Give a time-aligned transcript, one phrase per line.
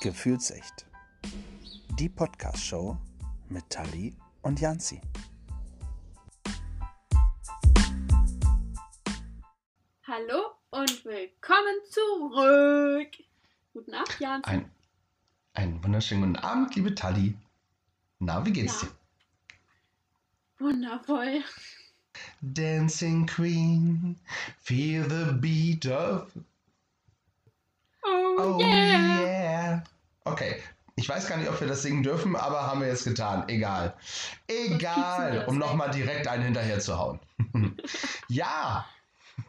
[0.00, 0.86] Gefühlsecht.
[1.98, 2.96] Die Podcast-Show
[3.48, 5.00] mit Tali und Janzi.
[10.06, 13.10] Hallo und willkommen zurück.
[13.72, 14.50] Guten Abend, Janzi.
[14.50, 14.70] Ein,
[15.54, 17.36] einen wunderschönen guten Abend, liebe Tali.
[18.18, 18.88] Na, wie geht's Ja.
[18.88, 18.94] dir?
[20.66, 21.42] Wundervoll.
[22.42, 24.18] Dancing Queen,
[24.60, 26.30] feel the beat of.
[28.02, 29.20] Oh, Oh yeah.
[29.20, 29.29] yeah.
[30.24, 30.62] Okay,
[30.96, 33.48] ich weiß gar nicht, ob wir das singen dürfen, aber haben wir jetzt getan.
[33.48, 33.96] Egal.
[34.46, 37.20] Egal, um nochmal direkt einen hinterher zu hauen.
[38.28, 38.86] ja.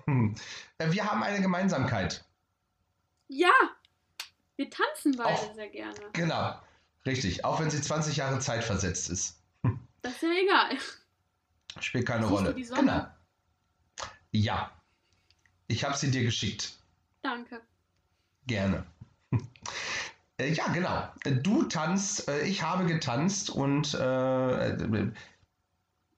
[0.05, 2.23] Wir haben eine Gemeinsamkeit.
[3.27, 3.52] Ja,
[4.55, 5.55] wir tanzen beide Auch.
[5.55, 5.95] sehr gerne.
[6.13, 6.55] Genau.
[7.05, 7.43] Richtig.
[7.43, 9.41] Auch wenn sie 20 Jahre Zeit versetzt ist.
[10.01, 10.77] Das ist ja egal.
[11.79, 12.53] Spielt keine Siehst Rolle.
[12.53, 13.07] Genau.
[14.31, 14.71] Ja.
[15.67, 16.73] Ich habe sie dir geschickt.
[17.23, 17.62] Danke.
[18.45, 18.85] Gerne.
[20.41, 21.07] Äh, Ja, genau.
[21.41, 25.11] Du tanzt, äh, ich habe getanzt und äh,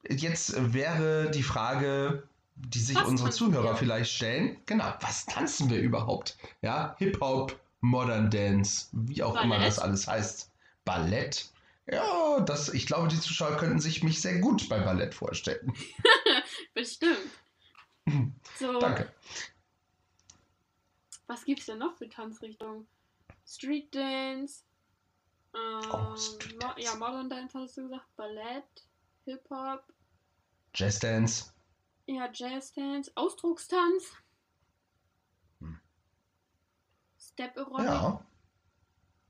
[0.09, 2.23] jetzt wäre die Frage,
[2.55, 3.75] die sich Was unsere Zuhörer wir?
[3.75, 4.57] vielleicht stellen.
[4.65, 6.37] Genau, was tanzen wir überhaupt?
[6.61, 9.67] Ja, Hip-Hop, Modern Dance, wie auch immer Ballett?
[9.67, 10.51] das alles heißt.
[10.85, 11.49] Ballett.
[11.91, 15.73] Ja, das, ich glaube, die Zuschauer könnten sich mich sehr gut bei Ballett vorstellen.
[16.73, 17.17] Bestimmt.
[18.59, 19.11] So, Danke.
[21.27, 22.85] was gibt's denn noch für Tanzrichtungen?
[23.45, 24.63] Street Dance.
[25.55, 26.81] Ähm, Oh, Street Dance.
[26.81, 28.15] Ja, Modern Dance hattest du gesagt.
[28.15, 28.87] Ballett.
[29.25, 29.83] Hip-Hop.
[30.73, 31.53] Jazz Dance.
[32.07, 33.11] Ja, Jazz Dance.
[33.15, 34.11] Ausdruckstanz.
[35.59, 35.79] Hm.
[37.19, 37.85] Step Aerobic.
[37.85, 38.25] Ja.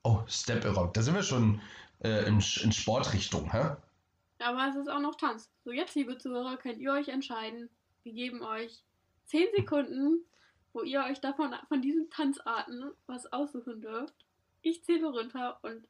[0.04, 0.94] Oh, Step Aerobic.
[0.94, 1.62] Da sind wir schon
[2.00, 3.76] äh, in, in Sportrichtung, hä?
[4.40, 5.50] Aber es ist auch noch Tanz.
[5.64, 7.70] So, jetzt, liebe Zuhörer, könnt ihr euch entscheiden.
[8.04, 8.84] Wir geben euch
[9.26, 10.26] 10 Sekunden,
[10.74, 14.14] wo ihr euch davon von diesen Tanzarten was aussuchen dürft.
[14.62, 15.88] Ich zähle runter und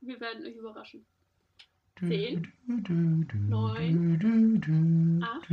[0.00, 1.04] wir werden euch überraschen.
[1.98, 2.52] Zehn,
[3.48, 4.18] neun,
[5.22, 5.48] acht,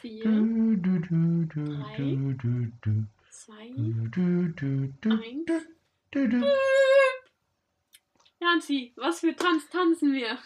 [0.00, 0.24] vier,
[3.30, 3.68] zwei,
[5.10, 5.50] eins.
[8.40, 10.38] Janzi, was für Tanz tanzen wir?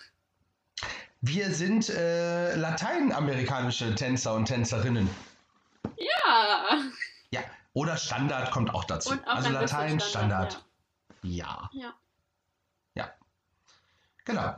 [1.29, 5.11] Wir sind äh, lateinamerikanische Tänzer und Tänzerinnen.
[5.97, 6.79] Ja.
[7.31, 7.41] Ja.
[7.73, 9.13] Oder Standard kommt auch dazu.
[9.27, 10.53] Auch also Latein, Standard.
[10.53, 10.65] Standard,
[11.23, 11.69] Ja.
[11.73, 11.95] Ja.
[14.25, 14.55] Genau.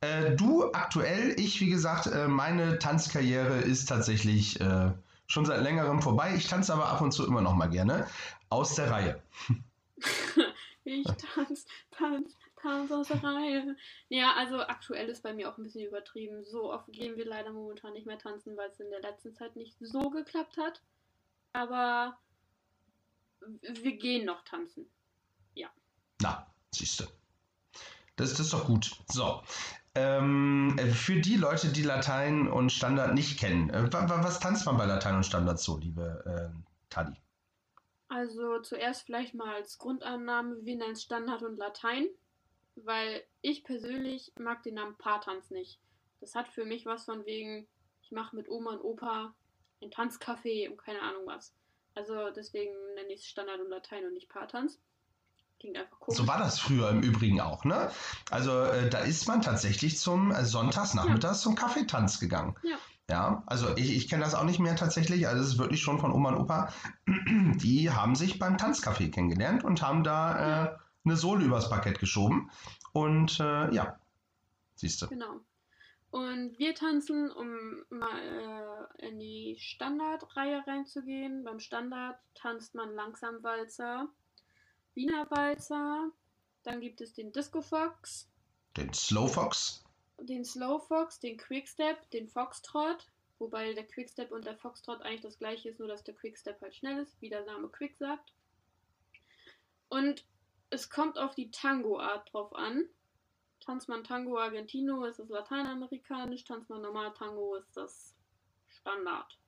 [0.00, 4.92] Äh, du aktuell, ich wie gesagt, äh, meine Tanzkarriere ist tatsächlich äh,
[5.26, 6.34] schon seit längerem vorbei.
[6.36, 8.06] Ich tanze aber ab und zu immer noch mal gerne.
[8.48, 9.22] Aus der Reihe.
[10.84, 11.64] Ich tanz,
[12.62, 13.76] tanz, tanz aus der Reihe.
[14.08, 16.44] Ja, also aktuell ist bei mir auch ein bisschen übertrieben.
[16.44, 19.56] So oft gehen wir leider momentan nicht mehr tanzen, weil es in der letzten Zeit
[19.56, 20.80] nicht so geklappt hat.
[21.52, 22.18] Aber
[23.62, 24.86] wir gehen noch tanzen.
[26.22, 27.04] Na, siehst du.
[28.14, 28.92] Das, das ist doch gut.
[29.08, 29.42] So.
[29.96, 34.38] Ähm, äh, für die Leute, die Latein und Standard nicht kennen, äh, wa- wa- was
[34.38, 36.56] tanzt man bei Latein und Standard so, liebe äh,
[36.90, 37.16] Tadi?
[38.08, 42.06] Also zuerst vielleicht mal als Grundannahme, wir nennen es Standard und Latein,
[42.76, 45.80] weil ich persönlich mag den Namen Paartanz nicht.
[46.20, 47.66] Das hat für mich was von wegen,
[48.02, 49.34] ich mache mit Oma und Opa
[49.82, 51.52] ein Tanzcafé und keine Ahnung was.
[51.94, 54.80] Also deswegen nenne ich es Standard und Latein und nicht Paartanz.
[55.58, 56.18] Klingt einfach komisch.
[56.18, 57.90] So war das früher im Übrigen auch, ne?
[58.30, 62.56] Also äh, da ist man tatsächlich zum äh, Sonntags nachmittags zum Kaffeetanz gegangen.
[62.62, 62.78] Ja.
[63.10, 65.98] Ja, also ich, ich kenne das auch nicht mehr tatsächlich, also es ist wirklich schon
[65.98, 66.72] von Oma und Opa.
[67.06, 72.50] Die haben sich beim Tanzcafé kennengelernt und haben da äh, eine Sohle übers Parkett geschoben.
[72.92, 73.98] Und äh, ja,
[74.74, 75.08] siehst du.
[75.08, 75.40] Genau.
[76.10, 81.42] Und wir tanzen, um mal äh, in die Standardreihe reinzugehen.
[81.44, 84.08] Beim Standard tanzt man langsam Walzer,
[84.94, 86.10] Wiener Walzer,
[86.64, 88.30] dann gibt es den Disco Fox,
[88.76, 89.82] Den Slow Fox.
[90.20, 93.08] den Slow Fox, den Quickstep, den Foxtrot,
[93.38, 96.74] wobei der Quickstep und der Foxtrot eigentlich das gleiche ist, nur dass der Quickstep halt
[96.74, 98.34] schnell ist, wie der Name Quick sagt.
[99.88, 100.26] Und
[100.72, 102.88] es kommt auf die Tango-Art drauf an.
[103.60, 108.14] Tanzt man Tango Argentino, ist das lateinamerikanisch, tanzt man normal Tango, ist das
[108.68, 109.38] Standard.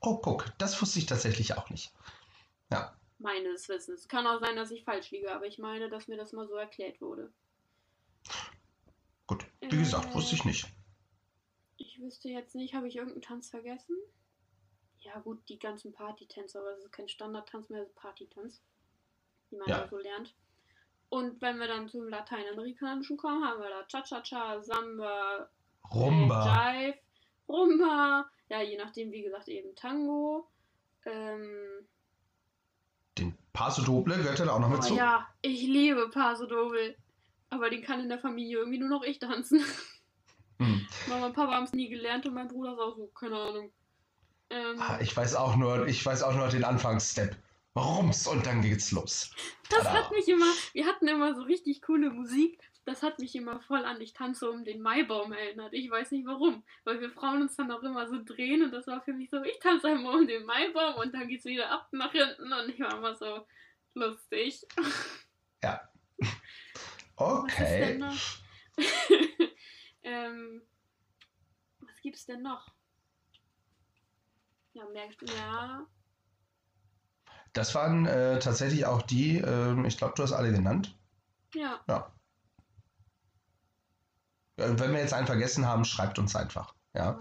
[0.00, 1.92] Oh, guck, das wusste ich tatsächlich auch nicht.
[2.70, 4.08] Ja, Meines Wissens.
[4.08, 6.54] Kann auch sein, dass ich falsch liege, aber ich meine, dass mir das mal so
[6.54, 7.32] erklärt wurde.
[9.26, 9.44] gut.
[9.60, 10.14] Wie gesagt, Äh.
[10.14, 10.66] wusste ich nicht.
[11.76, 13.96] Ich wüsste jetzt nicht, habe ich irgendeinen Tanz vergessen?
[15.00, 18.62] Ja, gut, die ganzen Partytänze, aber es ist kein Standardtanz mehr, es ist Partytanz,
[19.50, 19.80] die man Ja.
[19.82, 20.34] da so lernt.
[21.12, 25.46] Und wenn wir dann zum Lateinamerikanischen kommen, haben wir da Cha-Cha-Cha, Samba,
[25.92, 26.72] Rumba.
[26.72, 26.98] Äh, Jive,
[27.50, 28.24] Rumba.
[28.48, 30.48] ja, je nachdem, wie gesagt, eben Tango.
[31.04, 31.86] Ähm,
[33.18, 34.94] Den Paso Doble gehört ja da auch noch mit oh zu.
[34.94, 36.96] ja, ich liebe Paso Doble.
[37.50, 39.62] Aber den kann in der Familie irgendwie nur noch ich tanzen.
[40.58, 40.86] Hm.
[41.08, 43.70] Mama und Papa haben es nie gelernt und mein Bruder ist auch so, keine Ahnung.
[44.48, 47.36] Ähm, Ah, Ich weiß auch nur, ich weiß auch nur den Anfangsstep.
[47.76, 49.34] Rums und dann geht's los.
[49.70, 50.04] Das Tada.
[50.04, 52.58] hat mich immer, wir hatten immer so richtig coole Musik.
[52.84, 55.72] Das hat mich immer voll an Ich tanze um den Maibaum erinnert.
[55.72, 56.64] Ich weiß nicht warum.
[56.84, 59.42] Weil wir Frauen uns dann auch immer so drehen und das war für mich so,
[59.42, 62.80] ich tanze einmal um den Maibaum und dann geht's wieder ab nach hinten und ich
[62.80, 63.46] war immer so
[63.94, 64.66] lustig.
[65.62, 65.80] Ja.
[67.16, 67.98] Was Okay.
[67.98, 68.18] noch?
[70.02, 70.62] ähm,
[71.80, 72.66] was gibt's denn noch?
[74.72, 75.86] Ja, merkst du, ja.
[77.52, 80.96] Das waren äh, tatsächlich auch die, ähm, ich glaube, du hast alle genannt.
[81.54, 82.12] Ja, Ja.
[84.56, 86.74] Äh, Wenn wir jetzt einen vergessen haben, schreibt uns einfach.
[86.94, 87.18] Ja.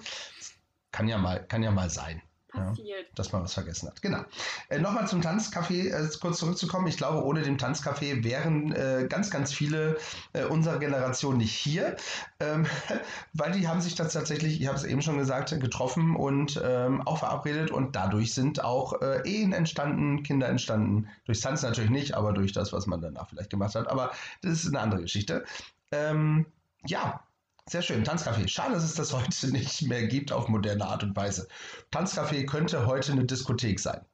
[0.91, 2.21] Kann ja mal, kann ja mal sein.
[2.53, 2.65] Ja.
[2.65, 3.07] passiert.
[3.15, 4.01] dass man was vergessen hat.
[4.01, 4.23] Genau.
[4.69, 6.87] Äh, Nochmal zum Tanzcafé äh, kurz zurückzukommen.
[6.87, 9.97] Ich glaube, ohne dem Tanzcafé wären äh, ganz, ganz viele
[10.33, 11.95] äh, unserer Generation nicht hier,
[12.39, 12.65] ähm,
[13.33, 17.01] weil die haben sich das tatsächlich, ich habe es eben schon gesagt, getroffen und ähm,
[17.07, 21.07] auch verabredet und dadurch sind auch äh, Ehen entstanden, Kinder entstanden.
[21.25, 23.87] Durchs Tanzen natürlich nicht, aber durch das, was man danach vielleicht gemacht hat.
[23.87, 24.11] Aber
[24.41, 25.45] das ist eine andere Geschichte.
[25.91, 26.45] Ähm,
[26.85, 27.21] ja,
[27.67, 28.03] sehr schön.
[28.03, 28.47] Tanzcafé.
[28.47, 31.47] Schade, dass es das heute nicht mehr gibt auf moderne Art und Weise.
[31.91, 34.05] Tanzcafé könnte heute eine Diskothek sein.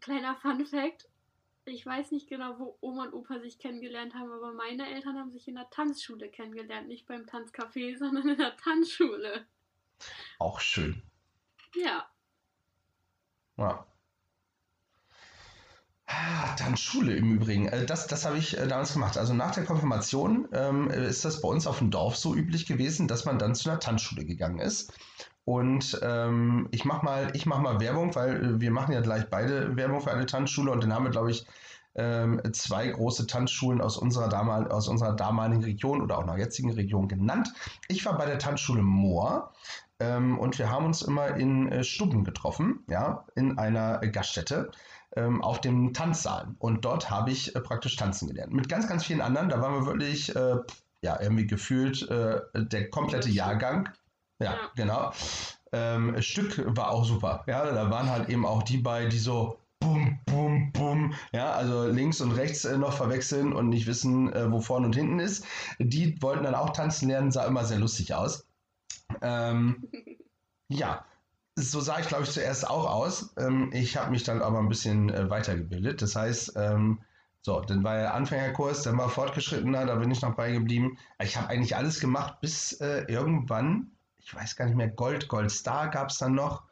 [0.00, 1.08] Kleiner Fun Fact.
[1.64, 5.30] Ich weiß nicht genau, wo Oma und Opa sich kennengelernt haben, aber meine Eltern haben
[5.30, 6.88] sich in der Tanzschule kennengelernt.
[6.88, 9.46] Nicht beim Tanzcafé, sondern in der Tanzschule.
[10.38, 11.02] Auch schön.
[11.74, 12.08] Ja.
[13.58, 13.86] Ja.
[16.10, 17.68] Ah, Tanzschule im Übrigen.
[17.68, 19.18] Äh, Das, das habe ich äh, damals gemacht.
[19.18, 23.08] Also nach der Konfirmation ähm, ist das bei uns auf dem Dorf so üblich gewesen,
[23.08, 24.92] dass man dann zu einer Tanzschule gegangen ist.
[25.44, 29.28] Und ähm, ich mache mal, ich mach mal Werbung, weil äh, wir machen ja gleich
[29.28, 31.46] beide Werbung für eine Tanzschule und dann haben wir, glaube ich,
[31.94, 36.70] ähm, zwei große Tanzschulen aus unserer, damal aus unserer damaligen Region oder auch noch jetzigen
[36.72, 37.52] Region genannt.
[37.88, 39.52] Ich war bei der Tanzschule Moor
[40.00, 44.70] ähm, und wir haben uns immer in äh, Stuben getroffen, ja, in einer Gaststätte
[45.16, 46.54] ähm, auf dem Tanzsaal.
[46.58, 48.52] Und dort habe ich äh, praktisch tanzen gelernt.
[48.52, 49.48] Mit ganz, ganz vielen anderen.
[49.48, 50.56] Da waren wir wirklich, äh,
[51.02, 53.30] ja, irgendwie gefühlt äh, der komplette.
[53.30, 53.88] Jahrgang.
[54.40, 54.58] Ja, Ja.
[54.76, 55.12] genau.
[55.72, 57.44] Ähm, Stück war auch super.
[57.46, 61.86] Ja, da waren halt eben auch die bei, die so bum, bum, bum, ja, also
[61.86, 65.44] links und rechts äh, noch verwechseln und nicht wissen, äh, wo vorne und hinten ist.
[65.78, 68.46] Die wollten dann auch tanzen lernen, sah immer sehr lustig aus.
[69.22, 69.88] Ähm,
[70.68, 71.04] ja,
[71.58, 73.34] so sah ich, glaube ich, zuerst auch aus.
[73.36, 76.02] Ähm, ich habe mich dann aber ein bisschen äh, weitergebildet.
[76.02, 77.00] Das heißt, ähm,
[77.42, 80.98] so, dann war ja Anfängerkurs, dann war fortgeschrittener, da bin ich noch beigeblieben.
[81.22, 85.50] Ich habe eigentlich alles gemacht, bis äh, irgendwann, ich weiß gar nicht mehr, Gold, Gold
[85.50, 86.64] Star gab es dann noch.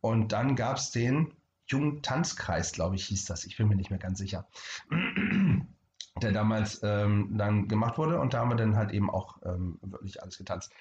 [0.00, 1.34] Und dann gab es den
[1.66, 3.44] Jungen Tanzkreis, glaube ich, hieß das.
[3.44, 4.46] Ich bin mir nicht mehr ganz sicher.
[6.22, 9.78] Der damals ähm, dann gemacht wurde und da haben wir dann halt eben auch ähm,
[9.82, 10.72] wirklich alles getanzt.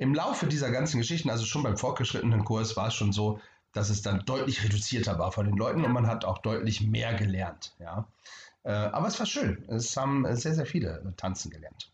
[0.00, 3.38] Im Laufe dieser ganzen Geschichten, also schon beim fortgeschrittenen Kurs, war es schon so,
[3.74, 7.12] dass es dann deutlich reduzierter war von den Leuten und man hat auch deutlich mehr
[7.12, 7.76] gelernt.
[7.78, 8.08] Ja.
[8.62, 9.62] Äh, aber es war schön.
[9.68, 11.92] Es haben sehr, sehr viele tanzen gelernt.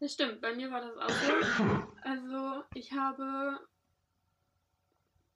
[0.00, 1.86] Das stimmt, bei mir war das auch so.
[2.02, 3.58] Also, ich habe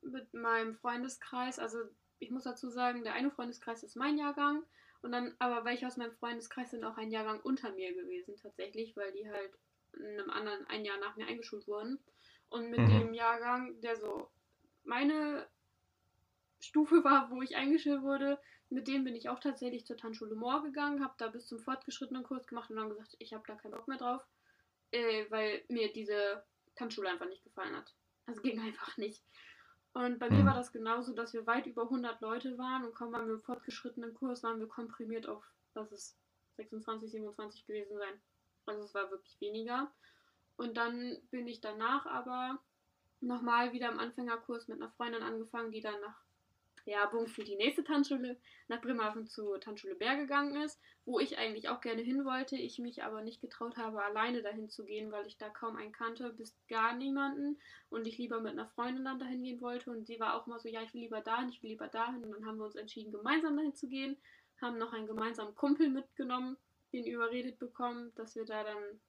[0.01, 1.77] mit meinem Freundeskreis, also
[2.21, 4.63] ich muss dazu sagen, der eine Freundeskreis ist mein Jahrgang
[5.03, 8.97] und dann, aber welche aus meinem Freundeskreis sind auch ein Jahrgang unter mir gewesen, tatsächlich,
[8.97, 9.53] weil die halt
[10.01, 11.99] einem anderen ein Jahr nach mir eingeschult wurden.
[12.51, 12.89] Und mit Mhm.
[12.89, 14.31] dem Jahrgang, der so
[14.85, 15.49] meine
[16.61, 18.39] Stufe war, wo ich eingeschult wurde,
[18.71, 22.23] mit dem bin ich auch tatsächlich zur Tanzschule Moor gegangen, habe da bis zum fortgeschrittenen
[22.23, 24.27] Kurs gemacht und dann gesagt, ich habe da keinen Bock mehr drauf,
[24.91, 27.95] äh, weil mir diese Tanzschule einfach nicht gefallen hat.
[28.27, 29.23] Das ging einfach nicht.
[29.95, 30.47] Und bei mir Mhm.
[30.47, 33.41] war das genauso, dass wir weit über 100 Leute waren und kaum waren wir im
[33.43, 36.17] fortgeschrittenen Kurs, waren wir komprimiert auf, lass es
[36.57, 38.21] 26, 27 gewesen sein.
[38.69, 39.91] Also es war wirklich weniger.
[40.57, 42.59] Und dann bin ich danach aber
[43.21, 46.21] nochmal wieder im Anfängerkurs mit einer Freundin angefangen, die dann nach
[46.89, 51.69] Werbung für die nächste Tanzschule nach Bremerhaven zur Tanzschule Bär gegangen ist, wo ich eigentlich
[51.69, 55.27] auch gerne hin wollte, ich mich aber nicht getraut habe, alleine dahin zu gehen, weil
[55.27, 57.61] ich da kaum einen kannte, bis gar niemanden.
[57.91, 59.91] Und ich lieber mit einer Freundin dann dahin gehen wollte.
[59.91, 62.25] Und sie war auch immer so, ja, ich will lieber dahin, ich will lieber dahin.
[62.25, 64.17] Und dann haben wir uns entschieden, gemeinsam dahin zu gehen,
[64.61, 66.57] haben noch einen gemeinsamen Kumpel mitgenommen,
[66.93, 69.01] den überredet bekommen, dass wir da dann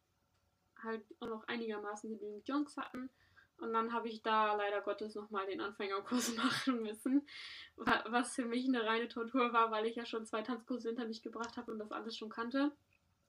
[0.84, 3.10] halt auch noch einigermaßen genügend Jungs hatten.
[3.58, 7.28] Und dann habe ich da leider Gottes nochmal den Anfängerkurs machen müssen,
[7.76, 11.06] wa- was für mich eine reine Tortur war, weil ich ja schon zwei Tanzkurse hinter
[11.06, 12.72] mich gebracht habe und das alles schon kannte.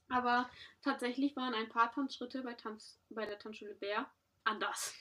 [0.09, 0.49] Aber
[0.83, 4.07] tatsächlich waren ein paar Tanzschritte bei, Tanz, bei der Tanzschule Bär
[4.45, 4.95] anders.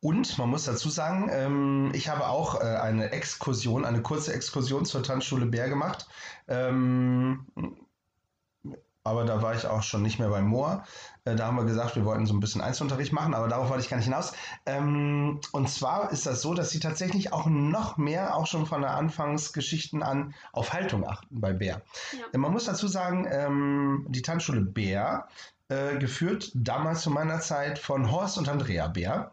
[0.00, 4.84] Und man muss dazu sagen, ähm, ich habe auch äh, eine Exkursion, eine kurze Exkursion
[4.84, 6.06] zur Tanzschule Bär gemacht.
[6.46, 7.46] Ähm,
[9.04, 10.84] aber da war ich auch schon nicht mehr beim Moor.
[11.24, 13.82] Äh, da haben wir gesagt, wir wollten so ein bisschen Einzelunterricht machen, aber darauf wollte
[13.82, 14.32] ich gar nicht hinaus.
[14.64, 18.80] Ähm, und zwar ist das so, dass sie tatsächlich auch noch mehr, auch schon von
[18.80, 21.82] der Anfangsgeschichten an, auf Haltung achten bei Bär.
[22.12, 22.18] Ja.
[22.32, 25.28] Äh, Man muss dazu sagen, ähm, die Tanzschule Bär,
[25.68, 29.32] äh, geführt damals zu meiner Zeit von Horst und Andrea Bär.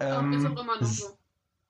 [0.00, 1.17] Ähm, ist auch immer noch so.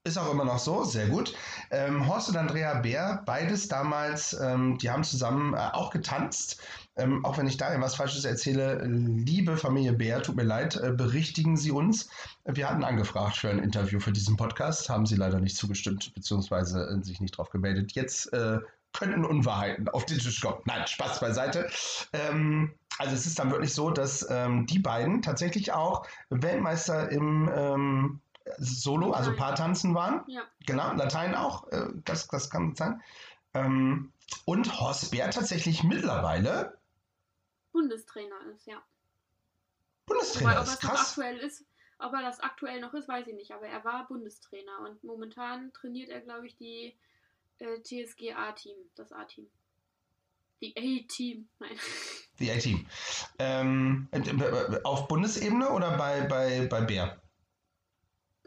[0.09, 1.35] Ist auch immer noch so, sehr gut.
[1.71, 6.61] Ähm, Horst und Andrea Bär, beides damals, ähm, die haben zusammen äh, auch getanzt.
[6.97, 10.91] Ähm, auch wenn ich da was Falsches erzähle, liebe Familie Bär, tut mir leid, äh,
[10.91, 12.09] berichtigen Sie uns.
[12.45, 16.89] Wir hatten angefragt für ein Interview für diesen Podcast, haben Sie leider nicht zugestimmt, beziehungsweise
[16.89, 17.93] äh, sich nicht drauf gemeldet.
[17.93, 18.59] Jetzt äh,
[18.93, 20.61] könnten Unwahrheiten auf den Tisch kommen.
[20.65, 21.69] Nein, Spaß beiseite.
[22.13, 27.49] Ähm, also es ist dann wirklich so, dass ähm, die beiden tatsächlich auch Weltmeister im
[27.55, 28.21] ähm,
[28.61, 29.35] Solo, also.
[29.35, 30.25] Paartanzen waren.
[30.27, 30.43] Ja.
[30.67, 33.03] Genau, Latein auch, äh, das, das kann sein.
[33.55, 34.13] Ähm,
[34.45, 36.79] und Horst Bär tatsächlich mittlerweile
[37.73, 38.83] Bundestrainer ist, ja.
[40.07, 40.81] Bundestrainer Wobei, ob ist.
[40.81, 41.11] Krass.
[41.11, 41.65] aktuell ist,
[41.99, 43.53] ob er das aktuell noch ist, weiß ich nicht.
[43.53, 46.97] Aber er war Bundestrainer und momentan trainiert er, glaube ich, die
[47.59, 49.47] äh, TSG A-Team, das A-Team.
[50.61, 51.79] Die A-Team, nein.
[52.41, 52.87] Die A-Team.
[53.39, 57.21] Ähm, äh, äh, auf Bundesebene oder bei, bei, bei Bär?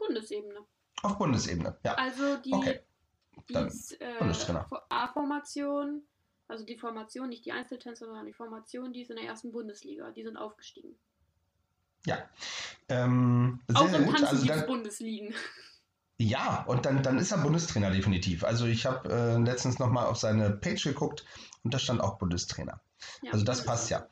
[0.06, 0.60] Bundesebene.
[1.02, 1.94] Auf Bundesebene, ja.
[1.94, 2.80] Also die, Okay.
[3.48, 4.64] die äh.
[4.90, 6.02] A-Formation,
[6.48, 10.10] also die Formation, nicht die Einzeltänzer, sondern die Formation, die ist in der ersten Bundesliga.
[10.10, 10.96] Die sind aufgestiegen.
[12.06, 12.18] Ja.
[12.88, 14.16] Ähm, sehr, Auch im gut.
[14.18, 15.34] Tanzen Also gibt es dann, Bundesligen.
[16.18, 18.44] ja, und dann, dann ist er Bundestrainer definitiv.
[18.44, 21.24] Also ich habe äh, letztens nochmal auf seine Page geguckt
[21.64, 22.80] und da stand auch Bundestrainer.
[23.22, 24.06] Ja, Also das passt ja.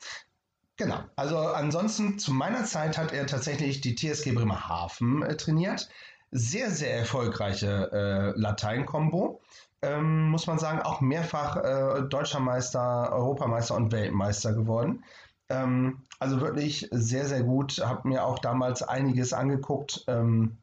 [0.81, 1.01] Genau.
[1.15, 5.91] Also ansonsten zu meiner Zeit hat er tatsächlich die TSG Bremerhaven äh, trainiert.
[6.31, 9.43] Sehr, sehr erfolgreiche äh, Latein-Kombo.
[9.83, 15.05] Ähm, muss man sagen, auch mehrfach äh, Deutscher Meister, Europameister und Weltmeister geworden.
[15.51, 17.77] Ähm, also wirklich sehr, sehr gut.
[17.85, 20.57] Habe mir auch damals einiges angeguckt ähm,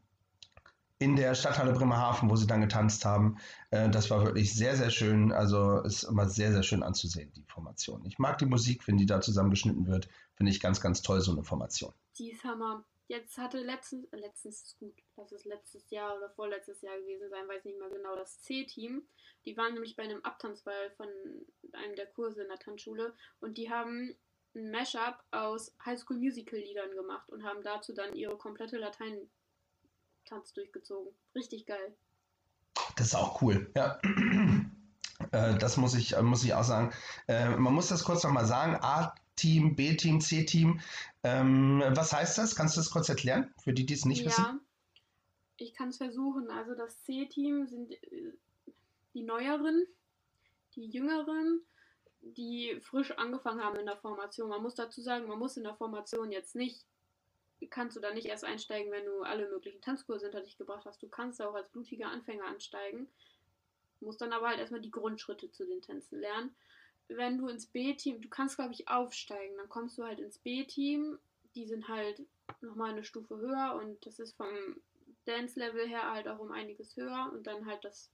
[1.00, 3.38] in der Stadthalle Bremerhaven, wo sie dann getanzt haben.
[3.70, 5.32] Äh, das war wirklich sehr, sehr schön.
[5.32, 8.04] Also ist immer sehr, sehr schön anzusehen, die Formation.
[8.06, 10.10] Ich mag die Musik, wenn die da zusammengeschnitten wird.
[10.36, 11.94] Finde ich ganz, ganz toll, so eine Formation.
[12.18, 12.84] Die ist Hammer.
[13.10, 17.30] Jetzt hatte letztens, äh, letztens ist gut, lass es letztes Jahr oder vorletztes Jahr gewesen
[17.30, 19.08] sein, weiß nicht mehr genau, das C-Team.
[19.46, 21.08] Die waren nämlich bei einem Abtanzball von
[21.72, 24.13] einem der Kurse in der Tanzschule und die haben
[24.56, 28.77] ein Mashup aus Highschool Musical Liedern gemacht und haben dazu dann ihre komplette
[30.27, 31.13] Latein-Tanz durchgezogen.
[31.36, 31.96] Richtig geil.
[32.96, 34.00] Das ist auch cool, ja.
[35.31, 36.93] Äh, das muss ich, muss ich auch sagen.
[37.27, 38.77] Äh, man muss das kurz nochmal sagen.
[38.79, 40.79] A-Team, B-Team, C-Team.
[41.24, 42.55] Ähm, was heißt das?
[42.55, 44.62] Kannst du das kurz erklären, für die, die es nicht ja, wissen?
[45.57, 46.51] ich kann es versuchen.
[46.51, 48.34] Also das C-Team sind äh,
[49.15, 49.88] die Neueren,
[50.75, 51.65] die Jüngeren,
[52.22, 54.50] die frisch angefangen haben in der Formation.
[54.50, 56.86] Man muss dazu sagen, man muss in der Formation jetzt nicht,
[57.66, 61.02] kannst du da nicht erst einsteigen, wenn du alle möglichen Tanzkurse hinter dich gebracht hast.
[61.02, 63.08] Du kannst da auch als blutiger Anfänger ansteigen,
[64.00, 66.56] musst dann aber halt erstmal die Grundschritte zu den Tänzen lernen.
[67.08, 71.18] Wenn du ins B-Team, du kannst glaube ich aufsteigen, dann kommst du halt ins B-Team,
[71.56, 72.22] die sind halt
[72.62, 74.48] nochmal eine Stufe höher und das ist vom
[75.26, 78.12] Dance-Level her halt auch um einiges höher und dann halt das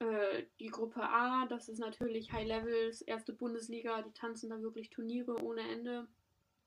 [0.00, 4.90] äh, die Gruppe A, das ist natürlich High Levels, erste Bundesliga, die tanzen da wirklich
[4.90, 6.08] Turniere ohne Ende.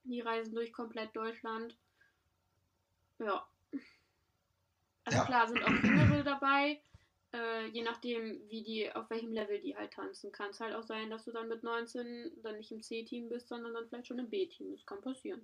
[0.06, 1.78] Die reisen durch komplett Deutschland.
[3.20, 3.46] Ja.
[5.06, 5.26] Also Ja.
[5.26, 6.80] klar sind auch Jüngere dabei,
[7.34, 10.32] äh, je nachdem, wie die, auf welchem Level die halt tanzen.
[10.32, 13.50] Kann es halt auch sein, dass du dann mit 19 dann nicht im C-Team bist,
[13.50, 14.72] sondern dann vielleicht schon im B-Team.
[14.72, 15.42] Das kann passieren.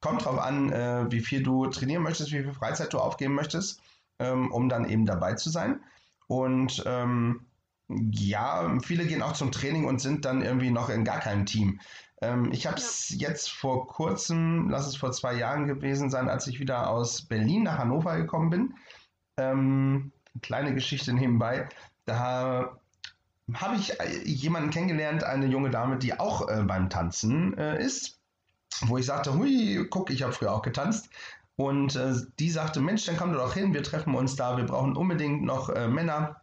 [0.00, 3.80] Kommt drauf an, äh, wie viel du trainieren möchtest, wie viel Freizeit du aufgeben möchtest,
[4.18, 5.82] ähm, um dann eben dabei zu sein.
[6.26, 7.46] Und ähm,
[7.88, 11.80] ja, viele gehen auch zum Training und sind dann irgendwie noch in gar keinem Team.
[12.24, 16.46] Ähm, ich habe es jetzt vor kurzem, lass es vor zwei Jahren gewesen sein, als
[16.46, 18.74] ich wieder aus Berlin nach Hannover gekommen bin.
[19.36, 21.68] Ähm, kleine Geschichte nebenbei.
[22.06, 22.78] Da
[23.52, 28.20] habe ich äh, jemanden kennengelernt, eine junge Dame, die auch äh, beim Tanzen äh, ist,
[28.82, 31.10] wo ich sagte, hui, guck, ich habe früher auch getanzt.
[31.56, 34.96] Und äh, die sagte, Mensch, dann komm doch hin, wir treffen uns da, wir brauchen
[34.96, 36.42] unbedingt noch äh, Männer.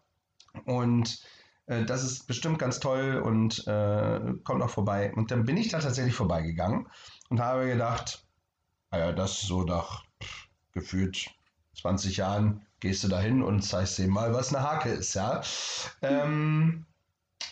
[0.66, 1.26] Und
[1.68, 5.14] äh, das ist bestimmt ganz toll und äh, kommt auch vorbei.
[5.16, 6.88] Und dann bin ich da tatsächlich vorbeigegangen
[7.30, 8.26] und habe gedacht,
[8.92, 10.04] naja, das ist so nach
[10.74, 11.30] gefühlt
[11.80, 15.42] 20 Jahren gehst du da hin und zeigst dem mal, was eine Hake ist, ja.
[16.02, 16.86] Ähm,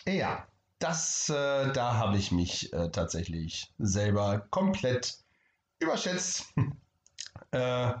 [0.06, 0.46] ja,
[0.78, 5.18] das, äh, da habe ich mich äh, tatsächlich selber komplett
[5.78, 6.52] überschätzt.
[7.52, 7.94] Äh,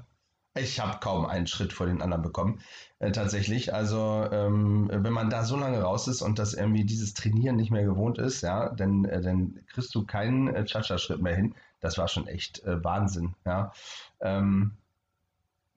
[0.54, 2.60] ich habe kaum einen Schritt vor den anderen bekommen,
[2.98, 3.72] äh, tatsächlich.
[3.72, 7.70] Also ähm, wenn man da so lange raus ist und das irgendwie dieses Trainieren nicht
[7.70, 11.54] mehr gewohnt ist, ja, dann, äh, dann kriegst du keinen äh, Cha-Cha-Schritt mehr hin.
[11.80, 13.72] Das war schon echt äh, Wahnsinn, ja.
[14.20, 14.76] Ähm,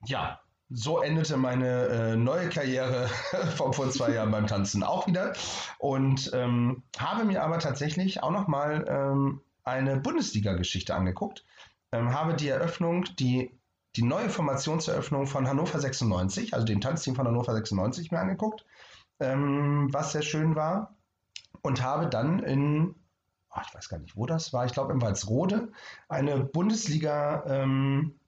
[0.05, 0.39] ja,
[0.69, 3.07] so endete meine äh, neue Karriere
[3.55, 5.33] von vor zwei Jahren beim Tanzen auch wieder
[5.77, 11.45] und ähm, habe mir aber tatsächlich auch noch mal ähm, eine Bundesliga-Geschichte angeguckt,
[11.91, 13.51] ähm, habe die Eröffnung, die
[13.95, 18.65] die neue Formationseröffnung von Hannover 96, also dem Tanzteam von Hannover 96 mir angeguckt,
[19.19, 20.95] ähm, was sehr schön war.
[21.61, 22.95] Und habe dann in,
[23.51, 25.71] oh, ich weiß gar nicht, wo das war, ich glaube in Walsrode,
[26.09, 28.19] eine Bundesliga, ähm,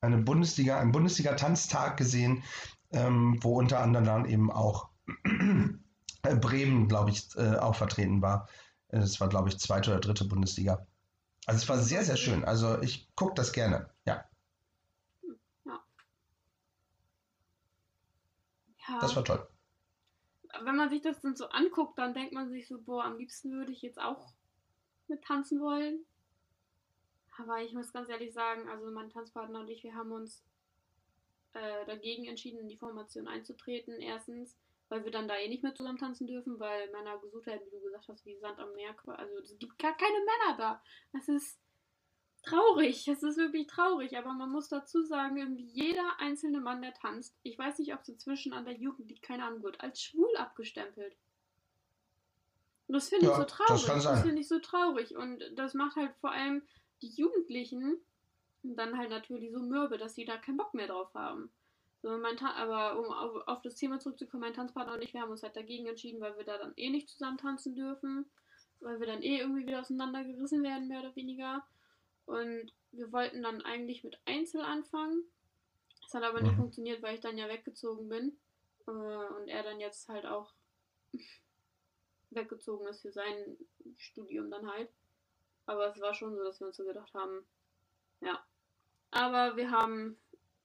[0.00, 2.42] eine Bundesliga, einen Bundesliga-Tanztag gesehen,
[2.92, 4.88] ähm, wo unter anderem dann eben auch
[6.22, 8.48] Bremen, glaube ich, äh, auch vertreten war.
[8.88, 10.86] Es war, glaube ich, zweite oder dritte Bundesliga.
[11.46, 12.44] Also es war sehr, sehr schön.
[12.44, 13.88] Also ich gucke das gerne,
[18.88, 18.98] ja.
[19.00, 19.46] Das war toll.
[20.62, 23.52] Wenn man sich das dann so anguckt, dann denkt man sich so, boah, am liebsten
[23.52, 24.32] würde ich jetzt auch
[25.08, 26.04] mit tanzen wollen.
[27.38, 30.42] Aber ich muss ganz ehrlich sagen, also mein Tanzpartner und ich, wir haben uns
[31.52, 34.00] äh, dagegen entschieden, in die Formation einzutreten.
[34.00, 34.56] Erstens,
[34.88, 37.76] weil wir dann da eh nicht mehr zusammen tanzen dürfen, weil Männer gesucht werden, wie
[37.76, 38.94] du gesagt hast, wie Sand am Meer.
[39.06, 40.82] Also es gibt gar keine Männer da.
[41.12, 41.58] Das ist
[42.46, 43.06] traurig.
[43.08, 47.36] Es ist wirklich traurig, aber man muss dazu sagen, irgendwie jeder einzelne Mann, der tanzt,
[47.42, 50.34] ich weiß nicht, ob es inzwischen an der Jugend liegt, keine Ahnung, wird als schwul
[50.36, 51.14] abgestempelt.
[52.88, 53.84] Und das finde Ja, ich so traurig.
[53.86, 54.22] das sein.
[54.22, 55.16] finde ich so traurig.
[55.16, 56.62] Und das macht halt vor allem
[57.02, 57.98] die Jugendlichen
[58.62, 61.50] dann halt natürlich so mürbe, dass sie da keinen Bock mehr drauf haben.
[62.02, 65.42] So, aber um auf, auf das Thema zurückzukommen, mein Tanzpartner und ich, wir haben uns
[65.42, 68.26] halt dagegen entschieden, weil wir da dann eh nicht zusammen tanzen dürfen.
[68.80, 71.66] Weil wir dann eh irgendwie wieder auseinandergerissen werden, mehr oder weniger.
[72.26, 75.24] Und wir wollten dann eigentlich mit Einzel anfangen.
[76.02, 76.56] Das hat aber nicht Mhm.
[76.58, 78.38] funktioniert, weil ich dann ja weggezogen bin.
[78.86, 80.52] Äh, Und er dann jetzt halt auch
[82.30, 83.56] weggezogen ist für sein
[83.96, 84.90] Studium dann halt.
[85.66, 87.44] Aber es war schon so, dass wir uns so gedacht haben,
[88.20, 88.44] ja.
[89.10, 90.18] Aber wir haben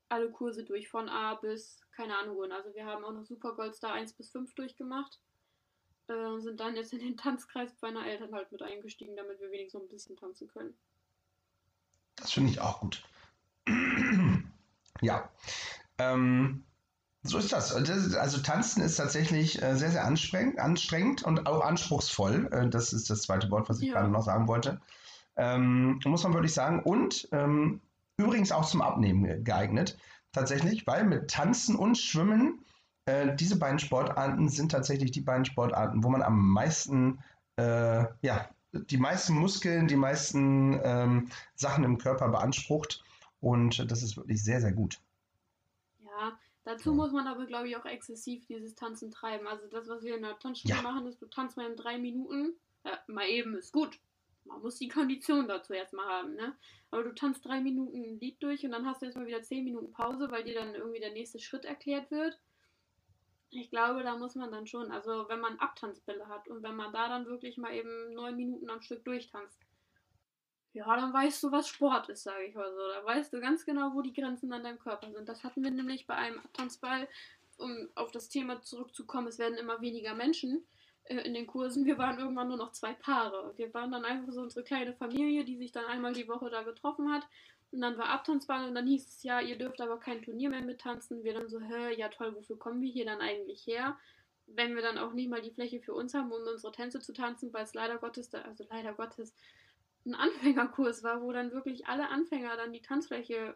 [0.10, 2.52] alle Kurse durch, von A bis keine Ahnung wohin.
[2.52, 5.20] Also wir haben auch noch Super Goldstar 1 bis 5 durchgemacht.
[6.08, 9.52] Äh, und sind dann jetzt in den Tanzkreis meiner Eltern halt mit eingestiegen, damit wir
[9.52, 10.78] wenigstens noch ein bisschen tanzen können.
[12.22, 13.04] Das finde ich auch gut.
[15.02, 15.30] ja.
[15.98, 16.64] Ähm,
[17.24, 17.74] so ist das.
[17.74, 22.50] Also Tanzen ist tatsächlich äh, sehr, sehr anstrengend, anstrengend und auch anspruchsvoll.
[22.52, 23.94] Äh, Das ist das zweite Wort, was ich Ja.
[23.94, 24.82] gerade noch sagen wollte.
[25.36, 26.82] Ähm, muss man wirklich sagen.
[26.84, 27.82] Und ähm,
[28.18, 29.98] übrigens auch zum Abnehmen geeignet.
[30.32, 32.64] Tatsächlich, weil mit Tanzen und Schwimmen,
[33.06, 37.20] äh, diese beiden Sportarten sind tatsächlich die beiden Sportarten, wo man am meisten,
[37.58, 43.04] äh, ja, die meisten Muskeln, die meisten ähm, Sachen im Körper beansprucht.
[43.40, 45.00] Und das ist wirklich sehr, sehr gut.
[46.00, 46.96] Ja, dazu Ja.
[46.96, 49.48] muss man aber, glaube ich, auch exzessiv dieses Tanzen treiben.
[49.48, 50.82] Also das, was wir in der Tanzschule Ja.
[50.82, 52.54] machen, ist, du tanzt mal in drei Minuten.
[52.86, 54.00] Ja, mal eben ist gut.
[54.46, 56.56] Man muss die Kondition dazu erstmal haben, ne?
[56.90, 59.64] Aber du tanzt drei Minuten ein Lied durch und dann hast du erstmal wieder zehn
[59.64, 62.40] Minuten Pause, weil dir dann irgendwie der nächste Schritt erklärt wird.
[63.52, 66.94] Ich glaube, da muss man dann schon, also wenn man Abtanzbälle hat und wenn man
[66.94, 69.60] da dann wirklich mal eben neun Minuten am Stück durchtanzt,
[70.74, 72.80] ja, dann weißt du, was Sport ist, sage ich mal so.
[72.88, 75.28] Da weißt du ganz genau, wo die Grenzen an deinem Körper sind.
[75.28, 77.10] Das hatten wir nämlich bei einem Abtanzball,
[77.58, 80.66] um auf das Thema zurückzukommen, es werden immer weniger Menschen
[81.04, 81.86] äh, in den Kursen.
[81.86, 83.54] Wir waren irgendwann nur noch zwei Paare.
[83.58, 86.64] Wir waren dann einfach so unsere kleine Familie, die sich dann einmal die Woche da
[86.64, 87.28] getroffen hat.
[87.72, 90.62] Und dann war Abtanzball und dann hieß es ja, ihr dürft aber kein Turnier mehr
[90.62, 91.24] mittanzen.
[91.24, 93.98] Wir dann so, hä, ja toll, wofür kommen wir hier dann eigentlich her?
[94.48, 97.14] Wenn wir dann auch nicht mal die Fläche für uns haben, um unsere Tänze zu
[97.14, 99.34] tanzen, weil es leider Gottes, da, also leider Gottes,
[100.06, 103.56] ein Anfängerkurs war, wo dann wirklich alle Anfänger dann die Tanzfläche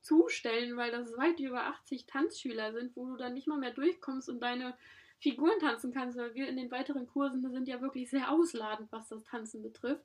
[0.00, 4.28] zustellen, weil das weit über 80 Tanzschüler sind, wo du dann nicht mal mehr durchkommst
[4.28, 4.76] und deine
[5.20, 9.08] Figuren tanzen kannst, weil wir in den weiteren Kursen sind ja wirklich sehr ausladend, was
[9.08, 10.04] das Tanzen betrifft.